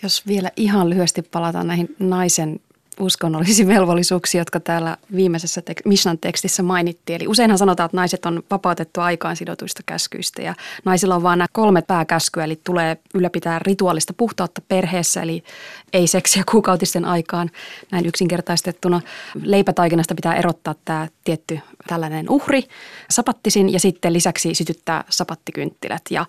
Jos 0.03 0.27
vielä 0.27 0.51
ihan 0.57 0.90
lyhyesti 0.90 1.22
palataan 1.22 1.66
näihin 1.66 1.96
naisen 1.98 2.61
uskonnollisiin 3.00 3.68
velvollisuuksiin, 3.74 4.38
jotka 4.38 4.61
täällä 4.61 4.96
viimeisessä 5.16 5.61
tek- 5.61 5.83
Mishnan 5.85 6.18
tekstissä 6.18 6.62
mainittiin. 6.62 7.16
Eli 7.16 7.28
useinhan 7.28 7.59
sanotaan, 7.59 7.85
että 7.85 7.96
naiset 7.96 8.26
on 8.26 8.42
vapautettu 8.50 9.00
aikaan 9.00 9.37
sidotuista 9.37 9.83
käskyistä 9.87 10.42
ja 10.42 10.55
naisilla 10.85 11.14
on 11.14 11.22
vain 11.22 11.38
nämä 11.38 11.46
kolme 11.52 11.83
pääkäskyä, 11.83 12.44
eli 12.44 12.61
tulee 12.64 12.96
ylläpitää 13.14 13.59
rituaalista 13.59 14.12
puhtautta 14.12 14.62
perheessä, 14.68 15.22
eli 15.22 15.44
ei 15.92 16.07
seksiä 16.07 16.42
kuukautisten 16.52 17.05
aikaan 17.05 17.50
näin 17.90 18.07
yksinkertaistettuna. 18.07 19.00
Leipätaikinasta 19.42 20.14
pitää 20.14 20.35
erottaa 20.35 20.74
tämä 20.85 21.09
tietty 21.24 21.59
tällainen 21.87 22.31
uhri 22.31 22.64
sapattisin 23.11 23.72
ja 23.72 23.81
sitten 23.81 24.12
lisäksi 24.12 24.55
sytyttää 24.55 25.05
sapattikynttilät 25.09 26.02
ja 26.11 26.26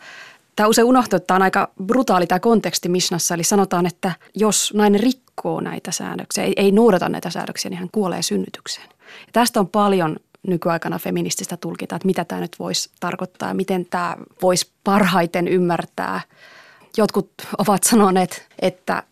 Tämä 0.56 0.68
usein 0.68 0.86
unohtuu, 0.86 1.18
että 1.18 1.28
tämä 1.28 1.36
on 1.36 1.42
aika 1.42 1.72
brutaali 1.84 2.28
tämä 2.28 2.40
konteksti 2.40 2.90
Mishnassa, 2.90 3.34
eli 3.34 3.44
sanotaan, 3.44 3.86
että 3.86 4.12
jos 4.36 4.74
nainen 4.74 5.00
rikkoo 5.00 5.23
näitä 5.62 5.92
säännöksiä, 5.92 6.44
ei, 6.44 6.54
ei 6.56 6.72
noudata 6.72 7.10
näitä 7.10 7.30
säännöksiä, 7.30 7.70
niin 7.70 7.80
hän 7.80 7.90
kuolee 7.92 8.22
synnytykseen. 8.22 8.90
Ja 9.28 9.34
tästä 9.34 9.60
on 9.60 9.68
paljon 9.68 10.18
nykyaikana 10.48 11.00
feminististä 11.00 11.58
tulkita, 11.58 11.96
että 11.96 12.06
mitä 12.06 12.26
tämä 12.26 12.42
nyt 12.42 12.60
voisi 12.60 12.90
tarkoittaa 13.00 13.54
miten 13.54 13.86
tämä 13.86 14.16
voisi 14.42 14.72
parhaiten 14.84 15.48
ymmärtää. 15.48 16.22
Jotkut 16.98 17.32
ovat 17.58 17.84
sanoneet, 17.84 18.48
että 18.60 19.04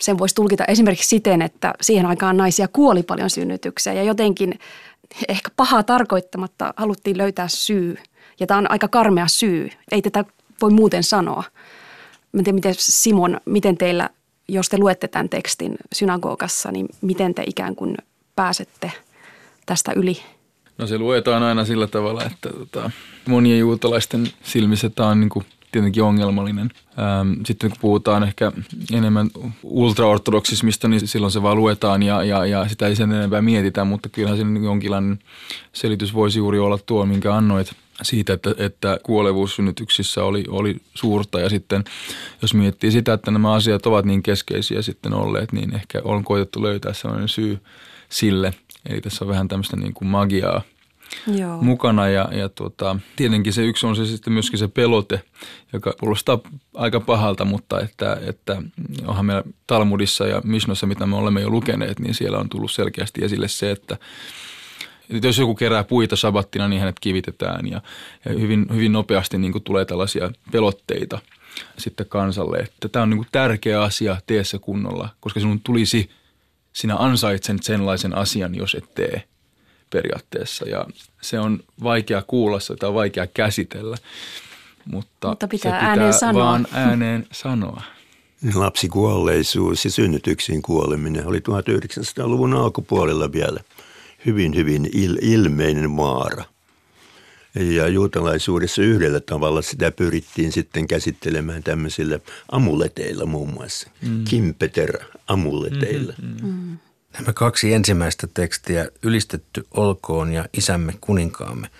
sen 0.00 0.18
voisi 0.18 0.34
tulkita 0.34 0.64
esimerkiksi 0.64 1.08
siten, 1.08 1.42
että 1.42 1.74
siihen 1.80 2.06
aikaan 2.06 2.36
naisia 2.36 2.68
kuoli 2.68 3.02
paljon 3.02 3.30
synnytykseen 3.30 3.96
ja 3.96 4.02
jotenkin 4.02 4.58
ehkä 5.28 5.50
pahaa 5.56 5.82
tarkoittamatta 5.82 6.74
haluttiin 6.76 7.18
löytää 7.18 7.48
syy. 7.48 7.96
Ja 8.40 8.46
tämä 8.46 8.58
on 8.58 8.70
aika 8.70 8.88
karmea 8.88 9.28
syy. 9.28 9.70
Ei 9.90 10.02
tätä 10.02 10.24
voi 10.62 10.70
muuten 10.70 11.04
sanoa. 11.04 11.44
Mä 12.32 12.40
en 12.40 12.44
tiedä, 12.44 12.54
miten 12.54 12.74
Simon, 12.78 13.40
miten 13.44 13.76
teillä, 13.76 14.10
jos 14.48 14.68
te 14.68 14.78
luette 14.78 15.08
tämän 15.08 15.28
tekstin 15.28 15.76
synagogassa, 15.94 16.72
niin 16.72 16.88
miten 17.00 17.34
te 17.34 17.44
ikään 17.46 17.76
kuin 17.76 17.96
pääsette 18.36 18.92
tästä 19.66 19.92
yli? 19.96 20.22
No 20.78 20.86
se 20.86 20.98
luetaan 20.98 21.42
aina 21.42 21.64
sillä 21.64 21.86
tavalla, 21.86 22.24
että 22.24 22.48
tota, 22.48 22.90
monien 23.28 23.58
juutalaisten 23.58 24.26
silmissä 24.42 24.90
tämä 24.90 25.08
on 25.08 25.20
niin 25.20 25.30
kuin 25.30 25.46
tietenkin 25.72 26.02
ongelmallinen. 26.02 26.70
Sitten 27.46 27.70
kun 27.70 27.78
puhutaan 27.80 28.22
ehkä 28.22 28.52
enemmän 28.92 29.30
ultraortodoksismista, 29.62 30.88
niin 30.88 31.08
silloin 31.08 31.32
se 31.32 31.42
vaan 31.42 31.56
luetaan 31.56 32.02
ja, 32.02 32.24
ja, 32.24 32.46
ja 32.46 32.68
sitä 32.68 32.86
ei 32.86 32.96
sen 32.96 33.12
enempää 33.12 33.42
mietitä, 33.42 33.84
mutta 33.84 34.08
kyllähän 34.08 34.36
siinä 34.36 34.60
jonkinlainen 34.60 35.18
selitys 35.72 36.14
voisi 36.14 36.38
juuri 36.38 36.58
olla 36.58 36.78
tuo, 36.86 37.06
minkä 37.06 37.34
annoit– 37.34 37.72
siitä, 38.02 38.32
että, 38.32 38.54
että 38.58 38.98
kuolevuus 39.02 39.56
synnytyksissä 39.56 40.24
oli, 40.24 40.44
oli 40.48 40.76
suurta 40.94 41.40
ja 41.40 41.48
sitten 41.48 41.84
jos 42.42 42.54
miettii 42.54 42.90
sitä, 42.90 43.12
että 43.12 43.30
nämä 43.30 43.52
asiat 43.52 43.86
ovat 43.86 44.04
niin 44.04 44.22
keskeisiä 44.22 44.82
sitten 44.82 45.14
olleet, 45.14 45.52
niin 45.52 45.74
ehkä 45.74 46.00
on 46.04 46.24
koitettu 46.24 46.62
löytää 46.62 46.92
sellainen 46.92 47.28
syy 47.28 47.58
sille. 48.08 48.54
Eli 48.88 49.00
tässä 49.00 49.24
on 49.24 49.28
vähän 49.28 49.48
tämmöistä 49.48 49.76
niin 49.76 49.94
kuin 49.94 50.08
magiaa 50.08 50.62
Joo. 51.38 51.62
mukana 51.62 52.08
ja, 52.08 52.28
ja 52.32 52.48
tuota, 52.48 52.96
tietenkin 53.16 53.52
se 53.52 53.62
yksi 53.62 53.86
on 53.86 53.96
se 53.96 54.06
sitten 54.06 54.32
myöskin 54.32 54.58
se 54.58 54.68
pelote, 54.68 55.22
joka 55.72 55.94
kuulostaa 56.00 56.38
aika 56.74 57.00
pahalta, 57.00 57.44
mutta 57.44 57.80
että, 57.80 58.18
että 58.26 58.62
onhan 59.06 59.26
meillä 59.26 59.42
Talmudissa 59.66 60.26
ja 60.26 60.40
Mishnassa, 60.44 60.86
mitä 60.86 61.06
me 61.06 61.16
olemme 61.16 61.40
jo 61.40 61.50
lukeneet, 61.50 62.00
niin 62.00 62.14
siellä 62.14 62.38
on 62.38 62.48
tullut 62.48 62.70
selkeästi 62.70 63.24
esille 63.24 63.48
se, 63.48 63.70
että 63.70 63.96
jos 65.08 65.38
joku 65.38 65.54
kerää 65.54 65.84
puita 65.84 66.16
sabattina, 66.16 66.68
niin 66.68 66.80
hänet 66.80 67.00
kivitetään 67.00 67.66
ja, 67.66 67.80
ja 68.24 68.32
hyvin, 68.32 68.66
hyvin 68.74 68.92
nopeasti 68.92 69.38
niin 69.38 69.52
kuin 69.52 69.64
tulee 69.64 69.84
tällaisia 69.84 70.30
pelotteita 70.52 71.18
sitten 71.78 72.06
kansalle, 72.08 72.56
että 72.56 72.88
tämä 72.88 73.02
on 73.02 73.10
niin 73.10 73.18
kuin 73.18 73.28
tärkeä 73.32 73.82
asia, 73.82 74.16
tee 74.26 74.44
se 74.44 74.58
kunnolla, 74.58 75.08
koska 75.20 75.40
sinun 75.40 75.60
tulisi, 75.60 76.10
sinä 76.72 76.96
ansaitsen 76.96 77.58
sellaisen 77.62 78.14
asian, 78.14 78.54
jos 78.54 78.74
et 78.74 78.94
tee 78.94 79.22
periaatteessa. 79.90 80.68
Ja 80.68 80.86
se 81.22 81.40
on 81.40 81.60
vaikea 81.82 82.22
kuulla, 82.26 82.60
sitä 82.60 82.88
on 82.88 82.94
vaikea 82.94 83.26
käsitellä, 83.26 83.96
mutta, 84.84 85.28
mutta 85.28 85.48
pitää, 85.48 85.72
se 85.72 85.76
pitää 85.76 85.88
ääneen 85.88 86.14
sanoa. 86.14 86.44
vaan 86.44 86.66
ääneen 86.72 87.26
sanoa. 87.32 87.82
Lapsikuolleisuus 88.54 89.84
ja 89.84 89.90
synnytyksiin 89.90 90.62
kuoleminen 90.62 91.26
oli 91.26 91.38
1900-luvun 91.38 92.54
alkupuolella 92.54 93.32
vielä– 93.32 93.60
hyvin, 94.26 94.54
hyvin 94.54 94.90
il, 94.92 95.18
ilmeinen 95.20 95.90
maara. 95.90 96.44
Ja 97.54 97.88
juutalaisuudessa 97.88 98.82
yhdellä 98.82 99.20
tavalla 99.20 99.62
sitä 99.62 99.90
pyrittiin 99.90 100.52
sitten 100.52 100.86
käsittelemään 100.86 101.62
tämmöisillä 101.62 102.18
amuleteilla 102.52 103.26
muun 103.26 103.50
muassa. 103.52 103.90
Mm. 104.02 104.24
Kimpeter-amuleteilla. 104.24 106.14
Mm-hmm. 106.22 106.48
Mm. 106.48 106.78
Nämä 107.12 107.32
kaksi 107.32 107.72
ensimmäistä 107.72 108.26
tekstiä, 108.34 108.88
ylistetty 109.02 109.66
olkoon 109.70 110.32
ja 110.32 110.44
isämme 110.52 110.94
kuninkaamme. 111.00 111.70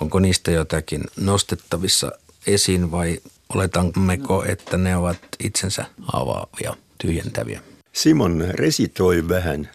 Onko 0.00 0.18
niistä 0.18 0.50
jotakin 0.50 1.04
nostettavissa 1.16 2.12
esiin 2.46 2.90
vai 2.90 3.18
oletammeko, 3.48 4.44
että 4.44 4.76
ne 4.76 4.96
ovat 4.96 5.18
itsensä 5.44 5.84
avaavia, 6.12 6.76
tyhjentäviä? 6.98 7.62
Simon 7.92 8.44
resitoi 8.50 9.28
vähän 9.28 9.68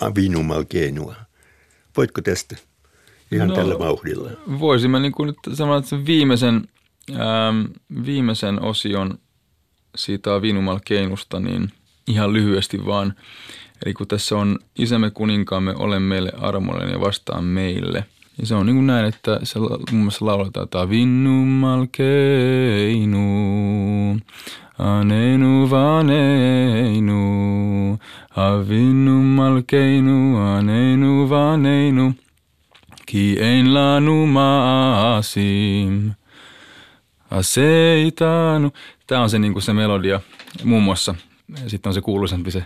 Avinumal 0.00 0.64
Genua. 0.64 1.14
Voitko 1.96 2.20
tästä 2.20 2.56
ihan 3.32 3.48
no, 3.48 3.54
tällä 3.54 3.78
vauhdilla? 3.78 4.30
Voisin 4.58 4.90
mä 4.90 5.00
niin 5.00 5.12
kuin 5.12 5.26
nyt 5.26 5.56
sanoa, 5.56 5.76
että 5.76 5.88
sen 5.90 6.06
viimeisen, 6.06 6.68
ähm, 7.10 7.64
viimeisen 8.06 8.62
osion 8.62 9.18
siitä 9.96 10.34
Avinumal 10.34 10.80
Keinusta, 10.84 11.40
niin 11.40 11.72
ihan 12.06 12.32
lyhyesti 12.32 12.86
vaan. 12.86 13.14
Eli 13.84 13.94
kun 13.94 14.08
tässä 14.08 14.36
on 14.36 14.58
isämme 14.78 15.10
kuninkaamme, 15.10 15.74
ole 15.76 16.00
meille 16.00 16.32
armollinen 16.36 16.92
ja 16.92 17.00
vastaan 17.00 17.44
meille. 17.44 18.04
Ja 18.40 18.46
se 18.46 18.54
on 18.54 18.66
niin 18.66 18.76
kuin 18.76 18.86
näin, 18.86 19.06
että 19.06 19.40
se 19.42 19.58
muun 19.58 20.02
muassa 20.02 20.26
lauletaan, 20.26 20.64
että 20.64 20.80
Avinumal 20.80 21.86
Keinu, 24.80 24.92
Aneinu 24.92 25.70
vaneinu, 25.70 27.18
avinu 28.36 29.22
malkeinu, 29.22 30.36
aneinu 30.36 31.28
vaneinu, 31.28 32.14
ki 33.06 33.36
ein 33.40 33.74
lanu 33.74 34.26
maasim. 34.26 36.12
Aseitanu. 37.30 38.72
Tämä 39.06 39.22
on 39.22 39.30
se, 39.30 39.38
niin 39.38 39.52
kuin 39.52 39.62
se 39.62 39.72
melodia 39.72 40.20
muun 40.64 40.82
muassa. 40.82 41.14
Sitten 41.66 41.90
on 41.90 41.94
se 41.94 42.00
kuuluisampi 42.00 42.50
se 42.50 42.64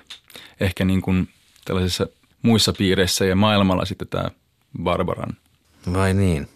ehkä 0.61 0.85
niin 0.85 1.03
kuin 1.03 1.29
tällaisissa 1.65 2.07
muissa 2.43 2.73
piireissä 2.73 3.25
ja 3.25 3.37
maailmalla 3.37 3.85
sitten 3.85 4.09
tämä 4.09 4.31
Barbaran. 4.83 5.37
Vai 5.93 6.15
niin. 6.15 6.49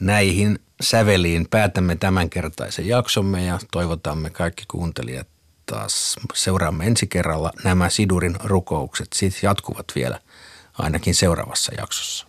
Näihin 0.00 0.58
säveliin 0.80 1.46
päätämme 1.50 1.96
tämänkertaisen 1.96 2.86
jaksomme 2.86 3.44
ja 3.44 3.58
toivotamme 3.72 4.30
kaikki 4.30 4.64
kuuntelijat 4.68 5.28
taas 5.66 6.16
seuraamme 6.34 6.86
ensi 6.86 7.06
kerralla. 7.06 7.52
Nämä 7.64 7.88
Sidurin 7.88 8.36
rukoukset 8.44 9.08
sitten 9.14 9.48
jatkuvat 9.48 9.86
vielä 9.94 10.20
ainakin 10.78 11.14
seuraavassa 11.14 11.72
jaksossa. 11.78 12.26